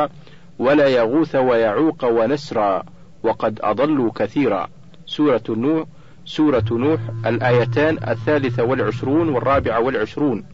ولا 0.59 0.89
يغوث 0.89 1.35
ويعوق 1.35 2.05
ونسرا 2.05 2.83
وقد 3.23 3.61
أضلوا 3.63 4.11
كثيرا. 4.15 4.69
سورة 5.07 5.43
سورة 6.25 6.65
نوح 6.71 7.01
الآيتان 7.27 7.99
الثالثة 8.09 8.65
والعشرون 8.65 9.29
والرابعة 9.29 9.81
والعشرون. 9.81 10.45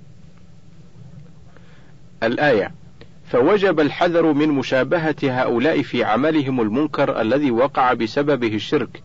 الآية 2.23 2.73
فوجب 3.25 3.81
الحذر 3.81 4.33
من 4.33 4.49
مشابهة 4.49 5.17
هؤلاء 5.23 5.83
في 5.83 6.05
عملهم 6.05 6.61
المنكر 6.61 7.21
الذي 7.21 7.51
وقع 7.51 7.93
بسببه 7.93 8.55
الشرك. 8.55 9.03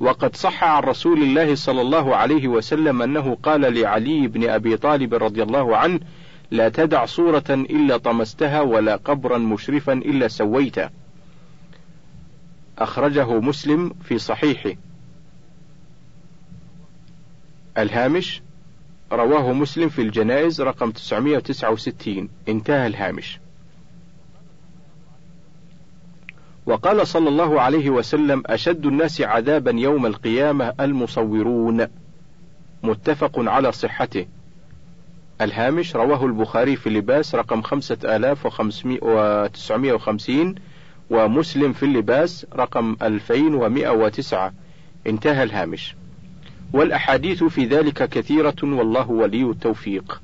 وقد 0.00 0.36
صح 0.36 0.64
عن 0.64 0.82
رسول 0.82 1.22
الله 1.22 1.54
صلى 1.54 1.80
الله 1.80 2.16
عليه 2.16 2.48
وسلم 2.48 3.02
أنه 3.02 3.36
قال 3.42 3.60
لعلي 3.60 4.26
بن 4.26 4.48
أبي 4.48 4.76
طالب 4.76 5.14
رضي 5.14 5.42
الله 5.42 5.76
عنه 5.76 6.00
لا 6.50 6.68
تدع 6.68 7.04
صورة 7.04 7.44
إلا 7.50 7.96
طمستها 7.96 8.60
ولا 8.60 8.96
قبرا 8.96 9.38
مشرفا 9.38 9.92
إلا 9.92 10.28
سويته 10.28 10.90
أخرجه 12.78 13.40
مسلم 13.40 13.92
في 14.04 14.18
صحيحه. 14.18 14.70
الهامش 17.78 18.42
رواه 19.12 19.52
مسلم 19.52 19.88
في 19.88 20.02
الجنائز 20.02 20.60
رقم 20.60 20.90
969 20.90 22.28
انتهى 22.48 22.86
الهامش. 22.86 23.38
وقال 26.66 27.06
صلى 27.06 27.28
الله 27.28 27.60
عليه 27.60 27.90
وسلم 27.90 28.42
أشد 28.46 28.86
الناس 28.86 29.20
عذابا 29.20 29.70
يوم 29.70 30.06
القيامة 30.06 30.74
المصورون. 30.80 31.86
متفق 32.82 33.32
على 33.36 33.72
صحته. 33.72 34.26
الهامش 35.40 35.96
رواه 35.96 36.26
البخاري 36.26 36.76
في 36.76 36.88
اللباس 36.88 37.34
رقم 37.34 37.62
خمسة 37.62 37.98
آلاف 38.04 38.60
وتسعمائة 39.02 39.92
وخمسين 39.92 40.54
ومسلم 41.10 41.72
في 41.72 41.82
اللباس 41.82 42.46
رقم 42.54 42.96
ألفين 43.02 43.54
ومائة 43.54 43.90
وتسعة. 43.90 44.52
انتهى 45.06 45.42
الهامش. 45.42 45.94
والأحاديث 46.72 47.44
في 47.44 47.64
ذلك 47.64 48.08
كثيرة 48.08 48.56
والله 48.62 49.10
ولي 49.10 49.42
التوفيق. 49.42 50.22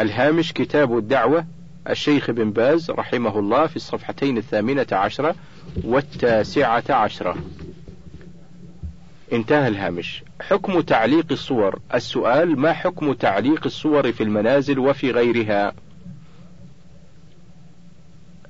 الهامش 0.00 0.52
كتاب 0.52 0.98
الدعوة 0.98 1.46
الشيخ 1.90 2.30
بن 2.30 2.50
باز 2.50 2.90
رحمه 2.90 3.38
الله 3.38 3.66
في 3.66 3.76
الصفحتين 3.76 4.38
الثامنة 4.38 4.86
عشرة 4.92 5.34
والتاسعة 5.84 6.84
عشرة. 6.88 7.36
انتهى 9.32 9.68
الهامش. 9.68 10.22
حكم 10.40 10.80
تعليق 10.80 11.26
الصور. 11.30 11.80
السؤال 11.94 12.58
ما 12.58 12.72
حكم 12.72 13.12
تعليق 13.12 13.60
الصور 13.66 14.12
في 14.12 14.22
المنازل 14.22 14.78
وفي 14.78 15.10
غيرها؟ 15.10 15.72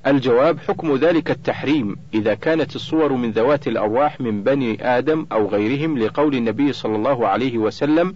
الجواب 0.07 0.59
حكم 0.59 0.97
ذلك 0.97 1.31
التحريم 1.31 1.97
إذا 2.15 2.35
كانت 2.35 2.77
الصور 2.77 3.13
من 3.13 3.31
ذوات 3.31 3.69
الأرواح 3.69 4.21
من 4.21 4.43
بني 4.43 4.99
آدم 4.99 5.27
أو 5.33 5.49
غيرهم 5.49 5.99
لقول 5.99 6.35
النبي 6.35 6.73
صلى 6.73 6.97
الله 6.97 7.29
عليه 7.29 7.59
وسلم 7.59 8.15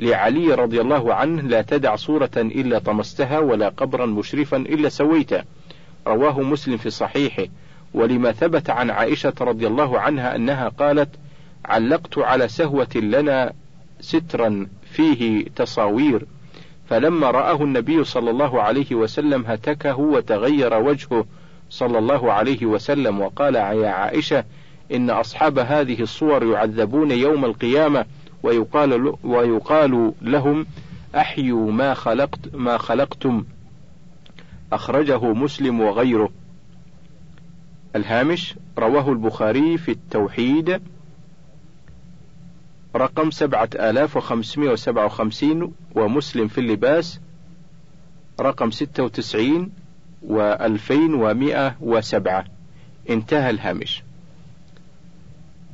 لعلي 0.00 0.54
رضي 0.54 0.80
الله 0.80 1.14
عنه 1.14 1.42
لا 1.42 1.62
تدع 1.62 1.96
صورة 1.96 2.30
إلا 2.36 2.78
طمستها 2.78 3.38
ولا 3.38 3.68
قبرا 3.68 4.06
مشرفا 4.06 4.56
إلا 4.56 4.88
سويته 4.88 5.42
رواه 6.06 6.40
مسلم 6.40 6.76
في 6.76 6.90
صحيحه. 6.90 7.46
ولما 7.94 8.32
ثبت 8.32 8.70
عن 8.70 8.90
عائشة 8.90 9.34
رضي 9.40 9.66
الله 9.66 10.00
عنها 10.00 10.36
أنها 10.36 10.68
قالت 10.68 11.08
علقت 11.64 12.18
على 12.18 12.48
سهوة 12.48 12.96
لنا 12.96 13.52
سترا 14.00 14.66
فيه 14.90 15.44
تصاوير 15.56 16.26
فلما 16.88 17.30
رآه 17.30 17.62
النبي 17.62 18.04
صلى 18.04 18.30
الله 18.30 18.62
عليه 18.62 18.94
وسلم 18.94 19.44
هتكه 19.46 19.98
وتغير 19.98 20.74
وجهه 20.74 21.26
صلى 21.70 21.98
الله 21.98 22.32
عليه 22.32 22.66
وسلم 22.66 23.20
وقال 23.20 23.54
يا 23.54 23.88
عائشة 23.88 24.44
إن 24.92 25.10
أصحاب 25.10 25.58
هذه 25.58 26.02
الصور 26.02 26.44
يعذبون 26.44 27.10
يوم 27.10 27.44
القيامة 27.44 28.04
ويقال 28.42 29.14
ويقال 29.24 30.12
لهم 30.22 30.66
أحيوا 31.16 31.72
ما 31.72 31.94
خلقت 31.94 32.54
ما 32.54 32.78
خلقتم 32.78 33.44
أخرجه 34.72 35.32
مسلم 35.32 35.80
وغيره. 35.80 36.30
الهامش 37.96 38.54
رواه 38.78 39.08
البخاري 39.12 39.78
في 39.78 39.90
التوحيد 39.90 40.80
رقم 42.96 43.30
سبعة 43.30 43.68
آلاف 43.74 44.16
وخمسمائة 44.16 44.70
وسبعة 44.70 45.04
وخمسين 45.04 45.72
ومسلم 45.94 46.48
في 46.48 46.58
اللباس 46.58 47.20
رقم 48.40 48.70
ستة 48.70 49.02
وتسعين 49.02 49.70
وألفين 50.22 51.14
ومائة 51.14 51.76
وسبعة. 51.80 52.44
انتهى 53.10 53.50
الهامش. 53.50 54.02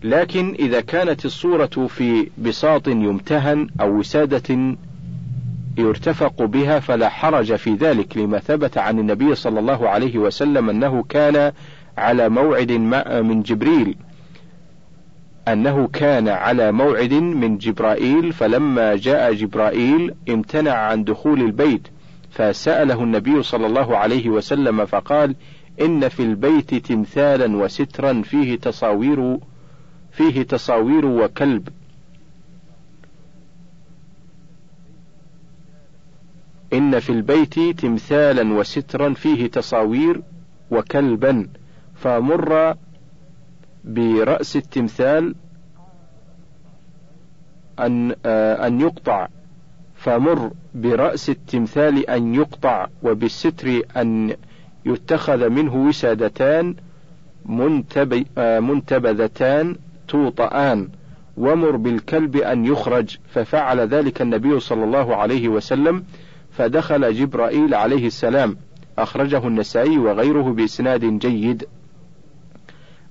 لكن 0.03 0.55
إذا 0.59 0.81
كانت 0.81 1.25
الصورة 1.25 1.87
في 1.89 2.31
بساط 2.39 2.89
يمتهن 2.89 3.69
أو 3.81 3.99
وسادة 3.99 4.77
يرتفق 5.79 6.43
بها 6.43 6.81
فلا 6.81 7.09
حرج 7.09 7.55
في 7.55 7.75
ذلك 7.75 8.17
لما 8.17 8.39
ثبت 8.39 8.79
عن 8.79 8.99
النبي 8.99 9.35
صلى 9.35 9.61
الله 9.61 9.89
عليه 9.89 10.19
وسلم 10.19 10.71
أنه 10.71 11.03
كان 11.03 11.53
على 11.99 12.29
موعد 12.29 12.73
من 13.23 13.43
جبريل. 13.43 13.97
أنه 15.49 15.89
كان 15.89 16.29
على 16.29 16.73
موعد 16.73 17.13
من 17.13 17.59
جبرائيل 17.59 18.33
فلما 18.33 18.97
جاء 18.97 19.35
جبرائيل 19.35 20.15
امتنع 20.29 20.73
عن 20.73 21.05
دخول 21.05 21.41
البيت 21.41 21.89
فسأله 22.31 23.03
النبي 23.03 23.43
صلى 23.43 23.67
الله 23.67 23.97
عليه 23.97 24.29
وسلم 24.29 24.87
فقال 24.87 25.37
إن 25.81 26.09
في 26.09 26.23
البيت 26.23 26.75
تمثالا 26.75 27.57
وسترا 27.57 28.23
فيه 28.23 28.57
تصاوير 28.57 29.39
فيه 30.13 30.43
تصاوير 30.43 31.07
وكلب. 31.07 31.69
إن 36.73 37.01
في 37.01 37.11
البيت 37.11 37.61
تمثالا 37.61 38.55
وسترا 38.55 39.15
فيه 39.15 39.47
تصاوير 39.47 40.23
وكلبا 40.71 41.49
فمر 41.95 42.77
برأس 43.85 44.57
التمثال 44.57 45.35
أن 47.81 48.15
آه، 48.27 48.67
أن 48.67 48.81
يقطع 48.81 49.29
فمر 49.95 50.51
برأس 50.75 51.31
التمثال 51.31 52.11
أن 52.11 52.35
يقطع 52.35 52.87
وبالستر 53.03 53.83
أن 53.97 54.37
يتخذ 54.87 55.49
منه 55.49 55.77
وسادتان 55.77 56.75
آه، 58.39 58.61
منتبذتان 58.61 59.77
توطآن 60.09 60.89
ومر 61.37 61.77
بالكلب 61.77 62.37
أن 62.37 62.65
يخرج 62.65 63.19
ففعل 63.29 63.81
ذلك 63.81 64.23
النبي 64.23 64.61
صلى 64.61 64.85
الله 64.85 65.17
عليه 65.17 65.49
وسلم 65.49 66.05
فدخل 66.51 67.15
جبرائيل 67.15 67.75
عليه 67.75 68.07
السلام 68.07 68.57
أخرجه 68.99 69.47
النسائي 69.47 69.99
وغيره 69.99 70.43
بإسناد 70.43 71.19
جيد. 71.19 71.65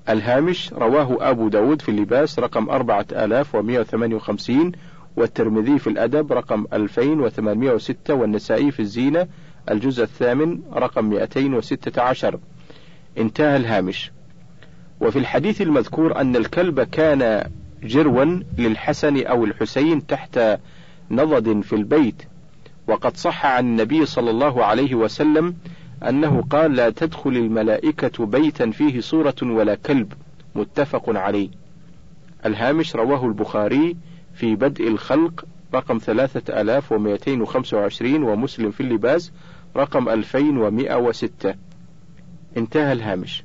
الهامش 0.10 0.74
رواه 0.74 1.18
أبو 1.30 1.48
داود 1.48 1.82
في 1.82 1.90
اللباس 1.90 2.40
رقم 2.40 2.70
أربعة 2.70 3.06
آلاف 3.12 3.56
ومائة 3.56 3.80
وثمانية 3.80 4.16
وخمسين 4.16 4.72
والترمذي 5.16 5.80
في 5.80 5.88
الأدب 5.88 6.34
رقم 6.34 6.66
2806 6.74 8.14
والنسائي 8.14 8.72
في 8.72 8.80
الزينة 8.80 9.28
الجزء 9.72 10.04
الثامن 10.04 10.62
رقم 10.74 11.06
216 11.10 12.40
انتهى 13.18 13.56
الهامش. 13.56 14.12
وفي 15.02 15.20
الحديث 15.20 15.62
المذكور 15.62 16.22
أن 16.22 16.36
الكلب 16.36 16.82
كان 16.82 17.50
جروا 17.84 18.40
للحسن 18.58 19.26
أو 19.26 19.46
الحسين 19.46 20.08
تحت 20.08 20.40
نضد 21.12 21.62
في 21.62 21.76
البيت 21.76 22.24
وقد 22.88 23.18
صح 23.18 23.46
عن 23.46 23.66
النبي 23.66 24.06
صلى 24.06 24.30
الله 24.30 24.66
عليه 24.66 24.96
وسلم 24.96 25.56
أنه 26.10 26.42
قال 26.50 26.76
لا 26.76 26.90
تدخل 26.90 27.30
الملائكة 27.30 28.26
بيتا 28.26 28.72
فيه 28.72 29.00
صورة 29.00 29.36
ولا 29.42 29.76
كلب 29.76 30.14
متفق 30.56 31.04
عليه. 31.10 31.50
الهامش 32.46 32.96
رواه 32.96 33.26
البخاري 33.26 33.96
في 34.34 34.56
بدء 34.56 34.88
الخلق 34.88 35.46
رقم 35.74 35.98
ثلاثة 35.98 36.62
آلاف 36.62 36.92
ومائتين 36.92 37.42
وخمسة 37.42 37.78
وعشرين 37.78 38.24
ومسلم 38.24 38.72
في 38.72 38.82
اللباس 38.82 39.32
رقم 39.76 40.10
ألفين 40.10 40.58
ومائة 40.58 40.96
وستة. 40.96 41.56
انتهى 42.58 42.92
الهامش. 42.92 43.44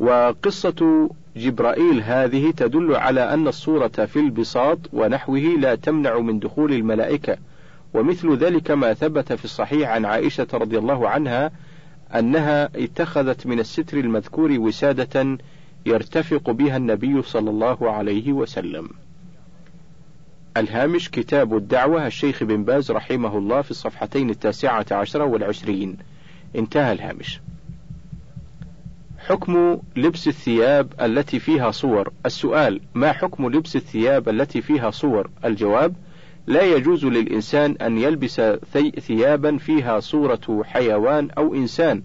وقصة 0.00 1.10
جبرائيل 1.36 2.02
هذه 2.02 2.50
تدل 2.50 2.96
على 2.96 3.34
أن 3.34 3.48
الصورة 3.48 3.88
في 3.88 4.16
البساط 4.16 4.78
ونحوه 4.92 5.40
لا 5.40 5.74
تمنع 5.74 6.18
من 6.18 6.38
دخول 6.38 6.72
الملائكة 6.72 7.36
ومثل 7.96 8.36
ذلك 8.36 8.70
ما 8.70 8.94
ثبت 8.94 9.32
في 9.32 9.44
الصحيح 9.44 9.90
عن 9.90 10.04
عائشة 10.04 10.46
رضي 10.54 10.78
الله 10.78 11.08
عنها 11.08 11.50
أنها 12.14 12.64
اتخذت 12.76 13.46
من 13.46 13.60
الستر 13.60 13.98
المذكور 13.98 14.52
وسادة 14.52 15.38
يرتفق 15.86 16.50
بها 16.50 16.76
النبي 16.76 17.22
صلى 17.22 17.50
الله 17.50 17.90
عليه 17.90 18.32
وسلم. 18.32 18.88
الهامش 20.56 21.10
كتاب 21.10 21.56
الدعوة 21.56 22.06
الشيخ 22.06 22.42
بن 22.42 22.64
باز 22.64 22.90
رحمه 22.90 23.38
الله 23.38 23.62
في 23.62 23.70
الصفحتين 23.70 24.30
التاسعة 24.30 24.86
عشرة 24.90 25.24
والعشرين. 25.24 25.96
انتهى 26.56 26.92
الهامش. 26.92 27.40
حكم 29.18 29.78
لبس 29.96 30.28
الثياب 30.28 30.92
التي 31.00 31.38
فيها 31.38 31.70
صور. 31.70 32.12
السؤال 32.26 32.80
ما 32.94 33.12
حكم 33.12 33.48
لبس 33.48 33.76
الثياب 33.76 34.28
التي 34.28 34.60
فيها 34.60 34.90
صور؟ 34.90 35.30
الجواب 35.44 35.94
لا 36.46 36.62
يجوز 36.62 37.04
للإنسان 37.04 37.76
أن 37.82 37.98
يلبس 37.98 38.42
ثيابا 39.00 39.56
فيها 39.56 40.00
صورة 40.00 40.62
حيوان 40.64 41.30
أو 41.38 41.54
إنسان 41.54 42.02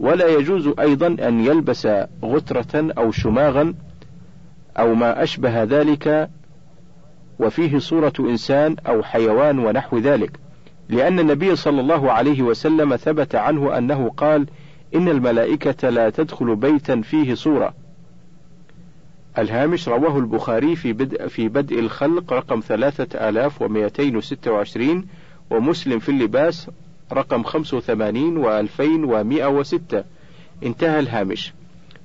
ولا 0.00 0.28
يجوز 0.28 0.70
أيضا 0.80 1.06
أن 1.06 1.44
يلبس 1.44 1.88
غترة 2.24 2.92
أو 2.98 3.10
شماغا 3.10 3.74
أو 4.78 4.94
ما 4.94 5.22
أشبه 5.22 5.62
ذلك 5.62 6.30
وفيه 7.38 7.78
صورة 7.78 8.12
إنسان 8.20 8.76
أو 8.86 9.02
حيوان 9.02 9.58
ونحو 9.58 9.98
ذلك. 9.98 10.40
لأن 10.88 11.18
النبي 11.18 11.56
صلى 11.56 11.80
الله 11.80 12.12
عليه 12.12 12.42
وسلم 12.42 12.96
ثبت 12.96 13.34
عنه 13.34 13.78
أنه 13.78 14.10
قال 14.16 14.46
إن 14.94 15.08
الملائكة 15.08 15.88
لا 15.88 16.10
تدخل 16.10 16.56
بيتا 16.56 17.00
فيه 17.00 17.34
صورة. 17.34 17.74
الهامش 19.38 19.88
رواه 19.88 20.18
البخاري 20.18 20.76
في 20.76 20.92
بدء 20.92 21.26
في 21.28 21.48
بدء 21.48 21.78
الخلق 21.78 22.32
رقم 22.32 22.60
ثلاثة 22.60 23.28
آلاف 23.28 23.62
ومئتين 23.62 24.16
وستة 24.16 24.52
وعشرين 24.52 25.06
ومسلم 25.50 25.98
في 25.98 26.08
اللباس 26.08 26.70
رقم 27.12 27.42
خمسة 27.42 27.76
وثمانين 27.76 28.36
وألفين 28.36 29.04
ومئة 29.04 29.46
وستة. 29.46 30.04
انتهى 30.62 30.98
الهامش. 30.98 31.52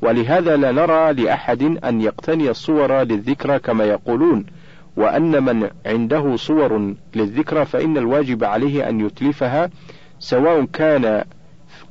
ولهذا 0.01 0.57
لا 0.57 0.71
نرى 0.71 1.13
لأحد 1.13 1.63
أن 1.63 2.01
يقتني 2.01 2.49
الصور 2.49 3.03
للذكرى 3.03 3.59
كما 3.59 3.83
يقولون 3.83 4.45
وأن 4.97 5.43
من 5.43 5.69
عنده 5.85 6.35
صور 6.35 6.93
للذكرى 7.15 7.65
فإن 7.65 7.97
الواجب 7.97 8.43
عليه 8.43 8.89
أن 8.89 8.99
يتلفها 8.99 9.69
سواء 10.19 10.65
كان 10.65 11.23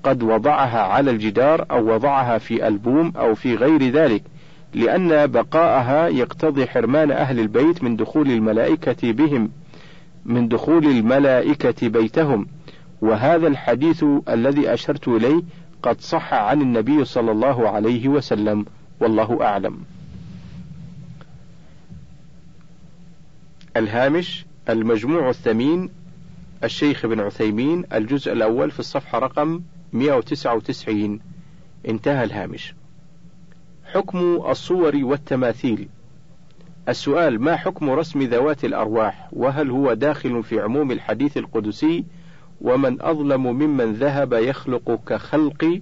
قد 0.02 0.22
وضعها 0.22 0.82
على 0.82 1.10
الجدار 1.10 1.66
أو 1.70 1.94
وضعها 1.94 2.38
في 2.38 2.68
ألبوم 2.68 3.12
أو 3.16 3.34
في 3.34 3.54
غير 3.54 3.90
ذلك. 3.90 4.22
لأن 4.74 5.26
بقاءها 5.26 6.08
يقتضي 6.08 6.66
حرمان 6.66 7.10
أهل 7.10 7.40
البيت 7.40 7.82
من 7.82 7.96
دخول 7.96 8.30
الملائكة 8.30 9.12
بهم 9.12 9.50
من 10.24 10.48
دخول 10.48 10.86
الملائكة 10.86 11.88
بيتهم. 11.88 12.46
وهذا 13.00 13.46
الحديث 13.46 14.04
الذي 14.28 14.74
أشرت 14.74 15.08
إليه 15.08 15.42
قد 15.82 16.00
صح 16.00 16.34
عن 16.34 16.62
النبي 16.62 17.04
صلى 17.04 17.32
الله 17.32 17.68
عليه 17.68 18.08
وسلم 18.08 18.66
والله 19.00 19.42
أعلم. 19.42 19.78
الهامش 23.76 24.46
المجموع 24.68 25.30
الثمين 25.30 25.90
الشيخ 26.64 27.06
بن 27.06 27.20
عثيمين 27.20 27.84
الجزء 27.92 28.32
الأول 28.32 28.70
في 28.70 28.80
الصفحة 28.80 29.18
رقم 29.18 29.60
199 29.92 31.20
انتهى 31.88 32.24
الهامش. 32.24 32.74
حكم 33.94 34.42
الصور 34.48 34.96
والتماثيل؟ 34.96 35.88
السؤال 36.88 37.40
ما 37.40 37.56
حكم 37.56 37.90
رسم 37.90 38.22
ذوات 38.22 38.64
الأرواح؟ 38.64 39.28
وهل 39.32 39.70
هو 39.70 39.92
داخل 39.92 40.42
في 40.42 40.60
عموم 40.60 40.90
الحديث 40.90 41.36
القدسي؟ 41.36 42.04
ومن 42.60 43.02
أظلم 43.02 43.42
ممن 43.46 43.92
ذهب 43.92 44.32
يخلق 44.32 45.00
كخلقي 45.06 45.80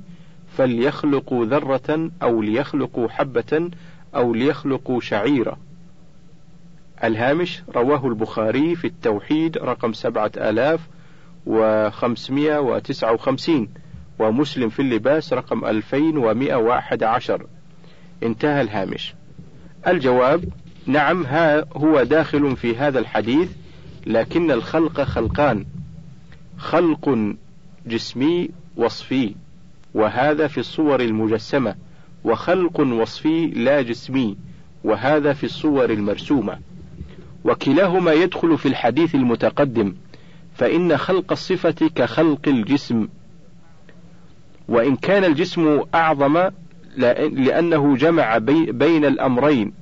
فليخلقوا 0.57 1.45
ذرة 1.45 2.11
أو 2.23 2.43
ليخلقوا 2.43 3.09
حبة 3.09 3.71
أو 4.15 4.35
ليخلقوا 4.35 5.01
شعيرة. 5.01 5.57
الهامش 7.05 7.63
رواه 7.77 8.07
البخاري 8.07 8.75
في 8.75 8.87
التوحيد 8.87 9.59
رقم 9.59 9.93
سبعة 9.93 10.33
آلاف 10.37 10.89
وخمسمائة 11.47 12.59
وتسعة 12.59 13.13
وخمسين 13.13 13.69
ومسلم 14.19 14.69
في 14.69 14.83
اللباس 14.83 15.33
رقم 15.33 15.65
ألفين 15.65 16.19
ومائة 16.19 16.55
واحد 16.55 17.03
عشر. 17.03 17.47
انتهى 18.23 18.61
الهامش. 18.61 19.14
الجواب 19.87 20.45
نعم 20.87 21.27
ها 21.27 21.64
هو 21.77 22.03
داخل 22.03 22.57
في 22.57 22.77
هذا 22.77 22.99
الحديث 22.99 23.51
لكن 24.07 24.51
الخلق 24.51 25.01
خلقان. 25.01 25.64
خلق 26.59 27.35
جسمي 27.87 28.49
وصفي 28.77 29.35
وهذا 29.95 30.47
في 30.47 30.59
الصور 30.59 31.01
المجسمة. 31.01 31.75
وخلق 32.25 32.81
وصفي 32.81 33.47
لا 33.47 33.83
جسمي 33.83 34.37
وهذا 34.85 35.33
في 35.33 35.45
الصور 35.45 35.91
المرسومة. 35.91 36.59
وكلاهما 37.45 38.12
يدخل 38.12 38.59
في 38.59 38.68
الحديث 38.68 39.14
المتقدم 39.14 39.95
فإن 40.55 40.97
خلق 40.97 41.33
الصفة 41.33 41.91
كخلق 41.95 42.49
الجسم. 42.49 43.09
وإن 44.68 44.97
كان 44.97 45.25
الجسم 45.25 45.81
أعظم 45.95 46.51
لأنه 46.97 47.97
جمع 47.97 48.38
بين 48.68 49.05
الأمرين 49.05 49.72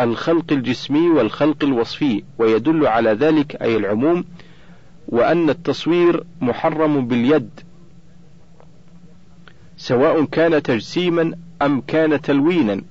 الخلق 0.00 0.52
الجسمي 0.52 1.08
والخلق 1.08 1.64
الوصفي 1.64 2.22
ويدل 2.38 2.86
على 2.86 3.10
ذلك 3.10 3.62
أي 3.62 3.76
العموم 3.76 4.24
وأن 5.08 5.50
التصوير 5.50 6.24
محرم 6.40 7.08
باليد 7.08 7.50
سواء 9.76 10.24
كان 10.24 10.62
تجسيما 10.62 11.32
أم 11.62 11.80
كان 11.80 12.20
تلوينا. 12.20 12.82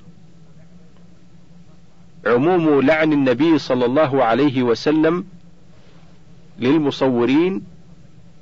عموم 2.25 2.81
لعن 2.81 3.13
النبي 3.13 3.57
صلى 3.57 3.85
الله 3.85 4.23
عليه 4.23 4.63
وسلم 4.63 5.25
للمصورين 6.59 7.63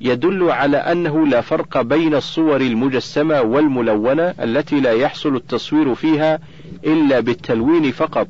يدل 0.02 0.52
على 0.52 0.78
أنه 0.78 1.28
لا 1.28 1.42
فرق 1.42 1.82
بين 1.82 2.16
الصور 2.16 2.62
المجسمة 2.62 3.42
والملونة 3.42 4.34
التي 4.44 4.80
لا 4.80 4.92
يحصل 4.92 5.36
التصوير 5.36 5.96
فيها 5.96 6.40
إلا 6.86 7.20
بالتلوين 7.20 7.92
فقط، 7.92 8.28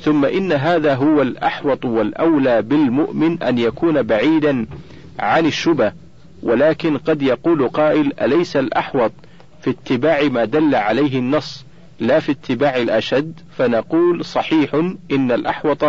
ثم 0.00 0.24
إن 0.24 0.52
هذا 0.52 0.94
هو 0.94 1.22
الأحوط 1.22 1.84
والأولى 1.84 2.62
بالمؤمن 2.62 3.42
أن 3.42 3.58
يكون 3.58 4.02
بعيدا 4.02 4.66
عن 5.18 5.46
الشبه، 5.46 5.92
ولكن 6.42 6.98
قد 6.98 7.22
يقول 7.22 7.68
قائل: 7.68 8.12
أليس 8.20 8.56
الأحوط 8.56 9.12
في 9.60 9.70
اتباع 9.70 10.22
ما 10.22 10.44
دل 10.44 10.74
عليه 10.74 11.18
النص 11.18 11.64
لا 12.00 12.20
في 12.20 12.32
اتباع 12.32 12.76
الأشد؟ 12.76 13.40
فنقول 13.56 14.24
صحيح 14.24 14.74
إن 15.10 15.32
الأحوط 15.32 15.84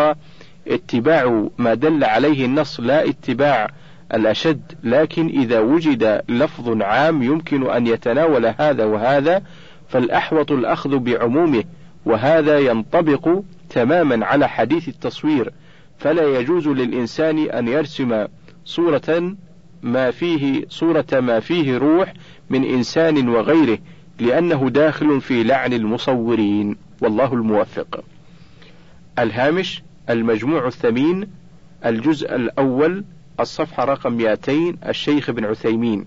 اتباع 0.68 1.48
ما 1.58 1.74
دل 1.74 2.04
عليه 2.04 2.46
النص 2.46 2.80
لا 2.80 3.10
اتباع 3.10 3.70
الأشد 4.14 4.62
لكن 4.84 5.28
إذا 5.28 5.60
وجد 5.60 6.22
لفظ 6.30 6.82
عام 6.82 7.24
يمكن 7.24 7.70
أن 7.70 7.88
يتناول 7.88 8.46
هذا 8.60 8.86
وهذا 8.86 9.44
فالأحوط 9.90 10.52
الأخذ 10.52 10.98
بعمومه 10.98 11.64
وهذا 12.06 12.60
ينطبق 12.60 13.42
تماما 13.70 14.26
على 14.26 14.50
حديث 14.50 14.88
التصوير. 14.88 15.52
فلا 15.98 16.40
يجوز 16.40 16.68
للإنسان 16.68 17.38
أن 17.40 17.68
يرسم 17.68 18.26
صورة 18.66 19.36
ما 19.84 20.12
فيه 20.12 20.66
صورة 20.70 21.06
ما 21.14 21.40
فيه 21.40 21.78
روح 21.78 22.14
من 22.50 22.64
إنسان 22.64 23.30
وغيره 23.30 23.78
لأنه 24.20 24.70
داخل 24.70 25.22
في 25.22 25.44
لعن 25.44 25.74
المصورين. 25.74 26.78
والله 27.02 27.34
الموفق. 27.34 28.04
الهامش 29.20 29.84
المجموع 30.10 30.68
الثمين 30.68 31.28
الجزء 31.86 32.36
الأول 32.36 33.04
الصفحة 33.42 33.86
رقم 33.86 34.14
200 34.14 34.78
الشيخ 34.88 35.30
ابن 35.30 35.46
عثيمين. 35.46 36.06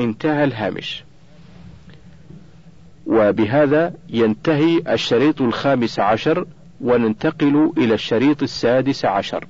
انتهى 0.00 0.44
الهامش. 0.44 1.04
وبهذا 3.06 3.94
ينتهي 4.08 4.82
الشريط 4.88 5.42
الخامس 5.42 5.98
عشر 5.98 6.46
وننتقل 6.80 7.72
إلى 7.78 7.94
الشريط 7.94 8.42
السادس 8.42 9.04
عشر. 9.04 9.46